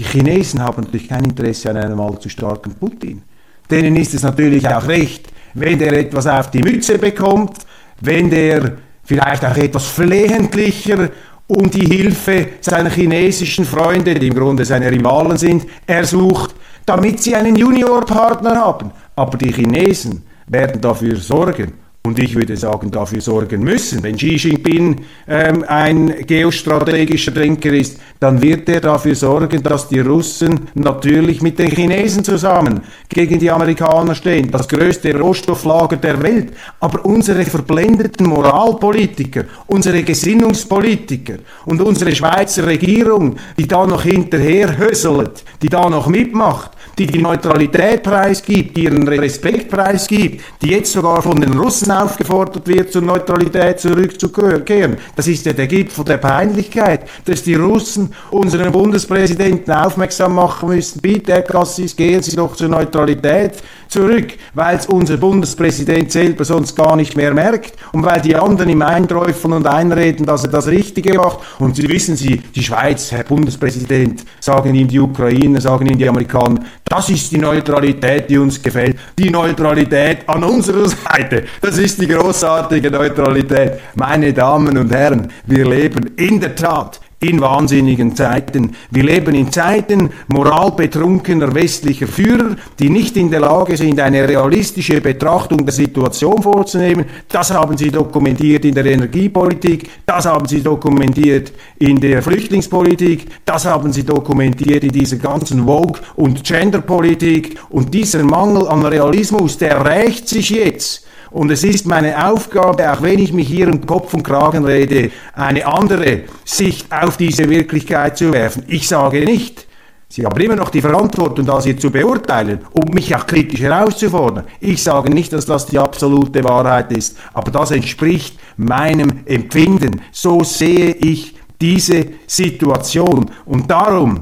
Die 0.00 0.06
Chinesen 0.06 0.62
haben 0.62 0.84
natürlich 0.84 1.10
kein 1.10 1.24
Interesse 1.24 1.68
an 1.68 1.76
einem 1.76 2.00
allzu 2.00 2.30
starken 2.30 2.74
Putin. 2.74 3.22
Denen 3.70 3.96
ist 3.96 4.14
es 4.14 4.22
natürlich 4.22 4.66
auch 4.66 4.88
recht, 4.88 5.28
wenn 5.52 5.78
der 5.78 5.92
etwas 5.92 6.26
auf 6.26 6.50
die 6.50 6.62
Mütze 6.62 6.98
bekommt, 6.98 7.58
wenn 8.00 8.30
der 8.30 8.78
vielleicht 9.04 9.44
auch 9.44 9.56
etwas 9.58 9.84
flehentlicher 9.84 11.10
um 11.46 11.70
die 11.70 11.84
Hilfe 11.84 12.46
seiner 12.62 12.88
chinesischen 12.88 13.66
Freunde, 13.66 14.14
die 14.14 14.28
im 14.28 14.34
Grunde 14.34 14.64
seine 14.64 14.90
Rivalen 14.90 15.36
sind, 15.36 15.66
ersucht, 15.86 16.54
damit 16.86 17.22
sie 17.22 17.36
einen 17.36 17.56
Juniorpartner 17.56 18.56
haben. 18.56 18.92
Aber 19.16 19.36
die 19.36 19.52
Chinesen 19.52 20.22
werden 20.46 20.80
dafür 20.80 21.16
sorgen, 21.16 21.74
und 22.02 22.18
ich 22.18 22.34
würde 22.34 22.56
sagen, 22.56 22.90
dafür 22.90 23.20
sorgen 23.20 23.62
müssen. 23.62 24.02
Wenn 24.02 24.16
Xi 24.16 24.36
Jinping 24.36 25.04
ähm, 25.28 25.64
ein 25.68 26.26
geostrategischer 26.26 27.32
Denker 27.32 27.74
ist, 27.74 28.00
dann 28.18 28.40
wird 28.40 28.70
er 28.70 28.80
dafür 28.80 29.14
sorgen, 29.14 29.62
dass 29.62 29.88
die 29.88 30.00
Russen 30.00 30.68
natürlich 30.74 31.42
mit 31.42 31.58
den 31.58 31.70
Chinesen 31.70 32.24
zusammen 32.24 32.80
gegen 33.06 33.38
die 33.38 33.50
Amerikaner 33.50 34.14
stehen. 34.14 34.50
Das 34.50 34.66
größte 34.66 35.14
Rohstofflager 35.18 35.98
der 35.98 36.22
Welt. 36.22 36.54
Aber 36.80 37.04
unsere 37.04 37.44
verblendeten 37.44 38.26
Moralpolitiker, 38.28 39.44
unsere 39.66 40.02
Gesinnungspolitiker 40.02 41.34
und 41.66 41.82
unsere 41.82 42.14
Schweizer 42.16 42.66
Regierung, 42.66 43.36
die 43.58 43.68
da 43.68 43.86
noch 43.86 44.04
hinterher 44.04 44.78
höselt, 44.78 45.44
die 45.60 45.68
da 45.68 45.90
noch 45.90 46.06
mitmacht, 46.06 46.70
die 47.00 47.06
die 47.06 47.22
Neutralität 47.22 48.02
preisgibt, 48.02 48.76
die 48.76 48.84
ihren 48.84 49.08
Respekt 49.08 49.70
preisgibt, 49.70 50.42
die 50.60 50.72
jetzt 50.72 50.92
sogar 50.92 51.22
von 51.22 51.40
den 51.40 51.54
Russen 51.54 51.90
aufgefordert 51.90 52.68
wird, 52.68 52.92
zur 52.92 53.00
Neutralität 53.00 53.80
zurückzukehren. 53.80 54.98
Das 55.16 55.26
ist 55.26 55.46
ja 55.46 55.54
der 55.54 55.66
Gipfel 55.66 56.04
der 56.04 56.18
Peinlichkeit, 56.18 57.08
dass 57.24 57.42
die 57.42 57.54
Russen 57.54 58.12
unseren 58.30 58.70
Bundespräsidenten 58.70 59.72
aufmerksam 59.72 60.34
machen 60.34 60.68
müssen, 60.68 61.00
bitte, 61.00 61.32
Herr 61.32 61.42
Cassis, 61.42 61.96
gehen 61.96 62.22
Sie 62.22 62.36
doch 62.36 62.54
zur 62.54 62.68
Neutralität 62.68 63.52
zurück, 63.90 64.34
weil 64.54 64.76
es 64.76 64.86
unser 64.86 65.16
Bundespräsident 65.16 66.10
selber 66.12 66.44
sonst 66.44 66.76
gar 66.76 66.96
nicht 66.96 67.16
mehr 67.16 67.34
merkt 67.34 67.74
und 67.92 68.04
weil 68.04 68.20
die 68.20 68.36
anderen 68.36 68.70
ihm 68.70 68.82
einträufeln 68.82 69.52
und 69.52 69.66
einreden, 69.66 70.24
dass 70.24 70.44
er 70.44 70.50
das 70.50 70.68
Richtige 70.68 71.14
macht. 71.14 71.40
Und 71.58 71.76
Sie 71.76 71.88
wissen 71.88 72.16
Sie, 72.16 72.36
die 72.54 72.62
Schweiz, 72.62 73.10
Herr 73.12 73.24
Bundespräsident, 73.24 74.24
sagen 74.38 74.74
ihm 74.74 74.88
die 74.88 75.00
Ukrainer, 75.00 75.60
sagen 75.60 75.86
ihm 75.86 75.98
die 75.98 76.08
Amerikaner, 76.08 76.60
das 76.84 77.08
ist 77.10 77.30
die 77.30 77.38
Neutralität, 77.38 78.28
die 78.30 78.38
uns 78.38 78.60
gefällt. 78.62 78.96
Die 79.18 79.30
Neutralität 79.30 80.28
an 80.28 80.42
unserer 80.42 80.88
Seite. 80.88 81.44
Das 81.60 81.78
ist 81.78 82.00
die 82.00 82.08
großartige 82.08 82.90
Neutralität. 82.90 83.74
Meine 83.94 84.32
Damen 84.32 84.76
und 84.76 84.92
Herren, 84.92 85.28
wir 85.46 85.68
leben 85.68 86.10
in 86.16 86.40
der 86.40 86.54
Tat 86.54 87.00
in 87.20 87.38
wahnsinnigen 87.40 88.16
Zeiten. 88.16 88.74
Wir 88.90 89.02
leben 89.04 89.34
in 89.34 89.52
Zeiten 89.52 90.08
moralbetrunkener 90.28 91.54
westlicher 91.54 92.06
Führer, 92.06 92.56
die 92.78 92.88
nicht 92.88 93.14
in 93.18 93.30
der 93.30 93.40
Lage 93.40 93.76
sind, 93.76 94.00
eine 94.00 94.26
realistische 94.26 95.02
Betrachtung 95.02 95.58
der 95.66 95.74
Situation 95.74 96.42
vorzunehmen. 96.42 97.04
Das 97.28 97.50
haben 97.52 97.76
sie 97.76 97.90
dokumentiert 97.90 98.64
in 98.64 98.74
der 98.74 98.86
Energiepolitik, 98.86 99.90
das 100.06 100.24
haben 100.24 100.48
sie 100.48 100.62
dokumentiert 100.62 101.52
in 101.78 102.00
der 102.00 102.22
Flüchtlingspolitik, 102.22 103.26
das 103.44 103.66
haben 103.66 103.92
sie 103.92 104.04
dokumentiert 104.04 104.84
in 104.84 104.92
dieser 104.92 105.16
ganzen 105.16 105.66
Vogue- 105.66 106.00
und 106.16 106.42
Genderpolitik. 106.42 107.58
Und 107.68 107.92
dieser 107.92 108.22
Mangel 108.22 108.66
an 108.66 108.84
Realismus, 108.84 109.58
der 109.58 109.84
rächt 109.84 110.26
sich 110.26 110.48
jetzt. 110.48 111.06
Und 111.30 111.50
es 111.50 111.62
ist 111.62 111.86
meine 111.86 112.28
Aufgabe, 112.28 112.92
auch 112.92 113.02
wenn 113.02 113.18
ich 113.18 113.32
mich 113.32 113.48
hier 113.48 113.68
im 113.68 113.86
Kopf 113.86 114.14
und 114.14 114.24
Kragen 114.24 114.64
rede, 114.64 115.10
eine 115.32 115.66
andere 115.66 116.24
Sicht 116.44 116.92
auf 116.92 117.16
diese 117.16 117.48
Wirklichkeit 117.48 118.18
zu 118.18 118.32
werfen. 118.32 118.64
Ich 118.66 118.88
sage 118.88 119.24
nicht, 119.24 119.66
Sie 120.12 120.26
haben 120.26 120.40
immer 120.40 120.56
noch 120.56 120.70
die 120.70 120.80
Verantwortung, 120.80 121.46
das 121.46 121.66
hier 121.66 121.78
zu 121.78 121.88
beurteilen 121.88 122.58
und 122.72 122.92
mich 122.92 123.14
auch 123.14 123.28
kritisch 123.28 123.60
herauszufordern. 123.60 124.44
Ich 124.58 124.82
sage 124.82 125.08
nicht, 125.08 125.32
dass 125.32 125.46
das 125.46 125.66
die 125.66 125.78
absolute 125.78 126.42
Wahrheit 126.42 126.90
ist, 126.90 127.16
aber 127.32 127.52
das 127.52 127.70
entspricht 127.70 128.36
meinem 128.56 129.20
Empfinden. 129.24 130.00
So 130.10 130.42
sehe 130.42 130.96
ich 130.96 131.36
diese 131.60 132.06
Situation. 132.26 133.30
Und 133.46 133.70
darum, 133.70 134.18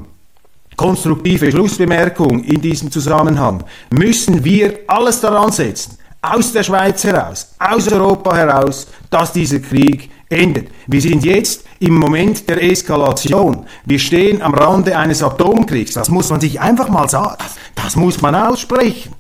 konstruktive 0.77 1.51
Schlussbemerkung 1.51 2.45
in 2.45 2.61
diesem 2.61 2.91
Zusammenhang, 2.91 3.65
müssen 3.91 4.45
wir 4.45 4.81
alles 4.89 5.23
daran 5.23 5.53
setzen, 5.53 5.98
aus 6.21 6.53
der 6.53 6.63
Schweiz 6.63 7.05
heraus, 7.05 7.55
aus 7.59 7.91
Europa 7.91 8.37
heraus, 8.37 8.89
dass 9.11 9.33
dieser 9.33 9.61
Krieg 9.61 10.11
endet. 10.29 10.69
Wir 10.87 11.01
sind 11.01 11.25
jetzt 11.25 11.65
im 11.81 11.95
Moment 11.95 12.49
der 12.49 12.63
Eskalation. 12.63 13.67
Wir 13.85 13.99
stehen 13.99 14.43
am 14.43 14.55
Rande 14.55 14.97
eines 14.97 15.23
Atomkriegs. 15.23 15.95
Das 15.95 16.11
muss 16.11 16.31
man 16.31 16.41
sich 16.41 16.61
einfach 16.61 16.89
mal 16.89 17.09
sagen. 17.09 17.37
Das 17.75 17.97
muss 17.97 18.21
man 18.21 18.35
aussprechen. 18.35 19.13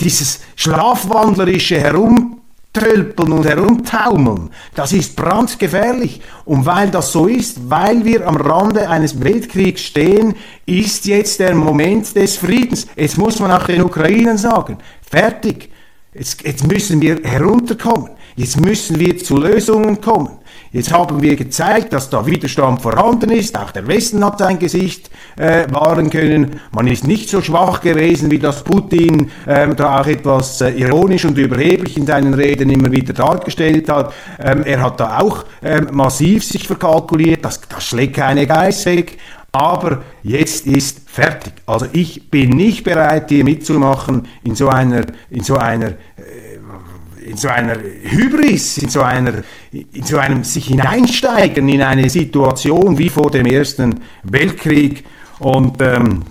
Dieses 0.00 0.40
schlafwandlerische 0.56 1.78
Herumtölpeln 1.78 3.32
und 3.32 3.46
Herumtaumeln, 3.46 4.50
das 4.74 4.92
ist 4.92 5.14
brandgefährlich. 5.16 6.20
Und 6.44 6.66
weil 6.66 6.90
das 6.90 7.12
so 7.12 7.26
ist, 7.26 7.70
weil 7.70 8.04
wir 8.04 8.26
am 8.26 8.36
Rande 8.36 8.88
eines 8.88 9.22
Weltkriegs 9.22 9.82
stehen, 9.82 10.34
ist 10.64 11.06
jetzt 11.06 11.38
der 11.38 11.54
Moment 11.54 12.14
des 12.16 12.36
Friedens. 12.36 12.86
Jetzt 12.96 13.18
muss 13.18 13.38
man 13.38 13.52
auch 13.52 13.66
den 13.66 13.82
Ukrainern 13.82 14.38
sagen, 14.38 14.78
fertig. 15.02 15.70
Jetzt, 16.18 16.42
jetzt 16.46 16.66
müssen 16.66 17.00
wir 17.00 17.20
herunterkommen. 17.22 18.10
Jetzt 18.36 18.60
müssen 18.60 18.98
wir 19.00 19.18
zu 19.18 19.36
Lösungen 19.36 20.00
kommen. 20.00 20.30
Jetzt 20.72 20.92
haben 20.92 21.22
wir 21.22 21.36
gezeigt, 21.36 21.92
dass 21.92 22.10
da 22.10 22.26
Widerstand 22.26 22.82
vorhanden 22.82 23.30
ist. 23.30 23.58
Auch 23.58 23.70
der 23.70 23.86
Westen 23.86 24.24
hat 24.24 24.38
sein 24.38 24.58
Gesicht 24.58 25.10
äh, 25.36 25.64
wahren 25.70 26.10
können. 26.10 26.60
Man 26.70 26.86
ist 26.86 27.06
nicht 27.06 27.30
so 27.30 27.40
schwach 27.40 27.80
gewesen, 27.80 28.30
wie 28.30 28.38
das 28.38 28.62
Putin 28.62 29.30
ähm, 29.46 29.74
da 29.76 30.00
auch 30.00 30.06
etwas 30.06 30.60
äh, 30.60 30.70
ironisch 30.70 31.24
und 31.24 31.38
überheblich 31.38 31.96
in 31.96 32.06
seinen 32.06 32.34
Reden 32.34 32.68
immer 32.68 32.90
wieder 32.92 33.14
dargestellt 33.14 33.88
hat. 33.88 34.12
Ähm, 34.38 34.64
er 34.64 34.82
hat 34.82 35.00
da 35.00 35.20
auch 35.20 35.44
ähm, 35.62 35.88
massiv 35.92 36.44
sich 36.44 36.66
verkalkuliert. 36.66 37.44
Das, 37.44 37.60
das 37.60 37.84
schlägt 37.84 38.16
keine 38.16 38.46
Geiß 38.46 38.84
weg. 38.86 39.18
Aber 39.56 40.02
jetzt 40.22 40.66
ist 40.66 41.08
fertig. 41.08 41.54
Also 41.64 41.86
ich 41.94 42.30
bin 42.30 42.50
nicht 42.50 42.84
bereit, 42.84 43.30
hier 43.30 43.42
mitzumachen 43.42 44.28
in 44.44 44.54
so 44.54 44.68
einer, 44.68 45.06
in 45.30 45.42
so 45.42 45.56
einer, 45.56 45.88
äh, 45.88 47.24
in 47.24 47.38
so 47.38 47.48
einer 47.48 47.76
Hybris, 47.76 48.76
in 48.78 48.90
so 48.90 49.00
einer, 49.00 49.42
in 49.72 50.04
so 50.04 50.18
einem 50.18 50.44
sich 50.44 50.66
hineinsteigern 50.66 51.68
in 51.70 51.80
eine 51.80 52.10
Situation 52.10 52.98
wie 52.98 53.08
vor 53.08 53.30
dem 53.30 53.46
Ersten 53.46 54.02
Weltkrieg. 54.24 55.04
Und 55.38 55.80
ähm, 55.80 56.22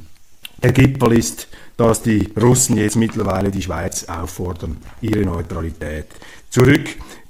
der 0.61 0.71
Gipfel 0.71 1.13
ist, 1.13 1.47
dass 1.77 2.03
die 2.03 2.29
Russen 2.39 2.77
jetzt 2.77 2.95
mittlerweile 2.95 3.49
die 3.49 3.63
Schweiz 3.63 4.05
auffordern, 4.05 4.77
ihre 5.01 5.21
Neutralität 5.21 6.05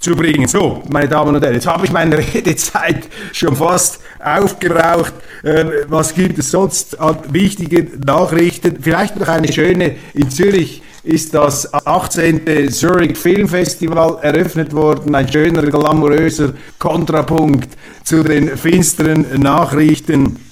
zurückzubringen. 0.06 0.48
So, 0.48 0.84
meine 0.90 1.08
Damen 1.08 1.36
und 1.36 1.42
Herren, 1.42 1.56
jetzt 1.56 1.68
habe 1.68 1.86
ich 1.86 1.92
meine 1.92 2.18
Redezeit 2.34 3.08
schon 3.34 3.56
fast 3.56 4.00
aufgebraucht. 4.24 5.14
Ähm, 5.44 5.72
was 5.88 6.14
gibt 6.14 6.38
es 6.40 6.52
sonst 6.52 7.00
an 7.00 7.18
wichtigen 7.30 8.02
Nachrichten? 8.06 8.78
Vielleicht 8.82 9.20
noch 9.20 9.28
eine 9.28 9.52
schöne 9.52 9.96
in 10.14 10.30
Zürich 10.30 10.82
ist 11.04 11.36
das 11.36 11.72
18. 11.72 12.72
Zurich 12.72 13.16
Film 13.16 13.48
Festival 13.48 14.18
eröffnet 14.24 14.74
worden. 14.74 15.14
Ein 15.14 15.32
schöner, 15.32 15.62
glamouröser 15.62 16.54
Kontrapunkt 16.80 17.70
zu 18.04 18.24
den 18.24 18.58
finsteren 18.58 19.40
Nachrichten 19.40 20.45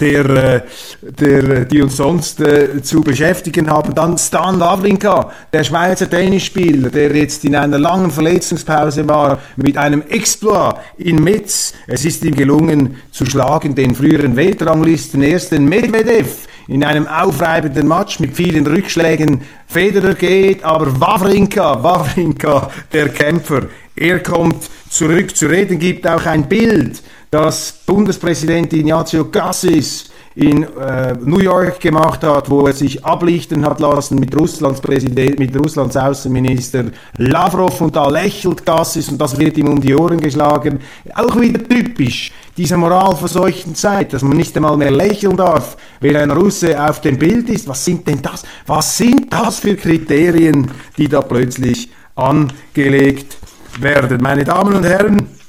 der, 0.00 0.24
äh, 0.30 0.60
der, 1.02 1.64
die 1.64 1.82
uns 1.82 1.96
sonst 1.96 2.40
äh, 2.40 2.82
zu 2.82 3.00
beschäftigen 3.02 3.70
haben. 3.70 3.94
Dann 3.94 4.18
Stan 4.18 4.58
Wawrinka, 4.58 5.30
der 5.52 5.64
Schweizer 5.64 6.08
Tennisspieler, 6.08 6.90
der 6.90 7.14
jetzt 7.14 7.44
in 7.44 7.54
einer 7.54 7.78
langen 7.78 8.10
Verletzungspause 8.10 9.06
war, 9.08 9.38
mit 9.56 9.76
einem 9.76 10.02
Exploit 10.08 10.76
in 10.96 11.22
Metz. 11.22 11.74
Es 11.86 12.04
ist 12.04 12.24
ihm 12.24 12.34
gelungen 12.34 12.96
zu 13.10 13.26
schlagen 13.26 13.74
den 13.74 13.94
früheren 13.94 14.36
Weltranglisten 14.36 15.22
ersten 15.22 15.64
Medvedev 15.66 16.48
in 16.70 16.84
einem 16.84 17.08
aufreibenden 17.08 17.88
Match 17.88 18.20
mit 18.20 18.36
vielen 18.36 18.66
Rückschlägen. 18.66 19.42
Federer 19.66 20.14
geht, 20.14 20.62
aber 20.64 21.00
Wawrinka, 21.00 21.82
Wawrinka, 21.82 22.70
der 22.92 23.08
Kämpfer, 23.08 23.62
er 23.96 24.22
kommt 24.22 24.70
zurück 24.88 25.36
zu 25.36 25.46
reden, 25.46 25.78
gibt 25.78 26.06
auch 26.06 26.24
ein 26.26 26.48
Bild, 26.48 27.02
das 27.30 27.72
Bundespräsident 27.86 28.72
Ignazio 28.72 29.26
Cassis 29.26 30.10
in 30.34 30.62
äh, 30.62 31.14
New 31.24 31.38
York 31.38 31.80
gemacht 31.80 32.22
hat, 32.24 32.50
wo 32.50 32.66
er 32.66 32.72
sich 32.72 33.04
ablichten 33.04 33.64
hat 33.64 33.78
lassen 33.80 34.18
mit 34.18 34.36
Russlands 34.38 34.80
Präsident, 34.80 35.38
mit 35.38 35.56
Russlands 35.56 35.96
Außenminister 35.96 36.86
Lavrov 37.16 37.80
und 37.80 37.94
da 37.94 38.08
lächelt 38.08 38.64
Gassis 38.64 39.08
und 39.08 39.20
das 39.20 39.38
wird 39.38 39.58
ihm 39.58 39.68
um 39.68 39.80
die 39.80 39.94
Ohren 39.94 40.20
geschlagen. 40.20 40.80
Auch 41.14 41.40
wieder 41.40 41.62
typisch 41.62 42.32
dieser 42.56 42.76
moralverseuchten 42.76 43.74
Zeit, 43.74 44.12
dass 44.12 44.22
man 44.22 44.36
nicht 44.36 44.56
einmal 44.56 44.76
mehr 44.76 44.90
lächeln 44.90 45.36
darf, 45.36 45.76
wenn 46.00 46.16
ein 46.16 46.30
Russe 46.30 46.80
auf 46.82 47.00
dem 47.00 47.18
Bild 47.18 47.48
ist. 47.48 47.68
Was 47.68 47.84
sind 47.84 48.06
denn 48.08 48.22
das? 48.22 48.44
Was 48.66 48.96
sind 48.96 49.32
das 49.32 49.60
für 49.60 49.76
Kriterien, 49.76 50.70
die 50.96 51.08
da 51.08 51.22
plötzlich 51.22 51.90
angelegt 52.14 53.36
werden? 53.80 54.18
Meine 54.20 54.44
Damen 54.44 54.74
und 54.74 54.84
Herren, 54.84 55.39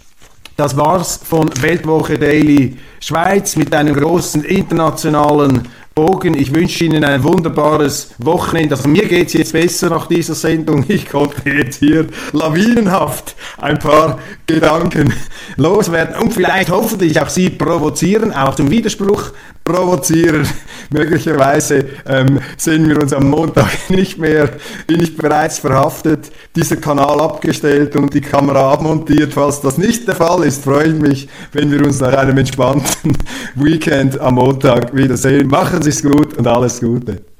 das 0.61 0.77
war's 0.77 1.19
von 1.23 1.49
Weltwoche 1.59 2.19
Daily 2.19 2.77
Schweiz 2.99 3.55
mit 3.55 3.73
einem 3.73 3.95
großen 3.95 4.43
internationalen 4.43 5.67
Bogen. 5.95 6.35
Ich 6.35 6.53
wünsche 6.53 6.85
Ihnen 6.85 7.03
ein 7.03 7.23
wunderbares 7.23 8.13
Wochenende. 8.19 8.75
Also 8.75 8.87
mir 8.87 9.07
geht 9.07 9.29
es 9.29 9.33
jetzt 9.33 9.53
besser 9.53 9.89
nach 9.89 10.05
dieser 10.05 10.35
Sendung. 10.35 10.85
Ich 10.87 11.09
konnte 11.09 11.49
jetzt 11.49 11.79
hier 11.79 12.05
lawinenhaft 12.31 13.35
ein 13.57 13.79
paar 13.79 14.19
Gedanken 14.45 15.11
loswerden 15.57 16.21
und 16.21 16.31
vielleicht 16.31 16.69
hoffentlich 16.69 17.19
auch 17.19 17.29
Sie 17.29 17.49
provozieren, 17.49 18.31
auch 18.31 18.53
zum 18.53 18.69
Widerspruch 18.69 19.31
provozieren. 19.71 20.47
Möglicherweise 20.89 21.85
ähm, 22.05 22.39
sehen 22.57 22.87
wir 22.89 23.01
uns 23.01 23.13
am 23.13 23.29
Montag 23.29 23.71
nicht 23.89 24.17
mehr. 24.17 24.49
Bin 24.87 25.01
ich 25.01 25.15
bereits 25.15 25.59
verhaftet, 25.59 26.31
dieser 26.55 26.75
Kanal 26.75 27.21
abgestellt 27.21 27.95
und 27.95 28.13
die 28.13 28.21
Kamera 28.21 28.73
abmontiert. 28.73 29.33
Falls 29.33 29.61
das 29.61 29.77
nicht 29.77 30.07
der 30.07 30.15
Fall 30.15 30.43
ist, 30.43 30.63
freue 30.63 30.87
ich 30.87 31.01
mich, 31.01 31.29
wenn 31.53 31.71
wir 31.71 31.85
uns 31.85 31.99
nach 32.01 32.13
einem 32.13 32.37
entspannten 32.37 33.17
Weekend 33.55 34.19
am 34.19 34.35
Montag 34.35 34.95
wiedersehen. 34.95 35.47
Machen 35.47 35.81
Sie 35.81 35.89
es 35.89 36.01
gut 36.01 36.37
und 36.37 36.47
alles 36.47 36.79
Gute. 36.79 37.30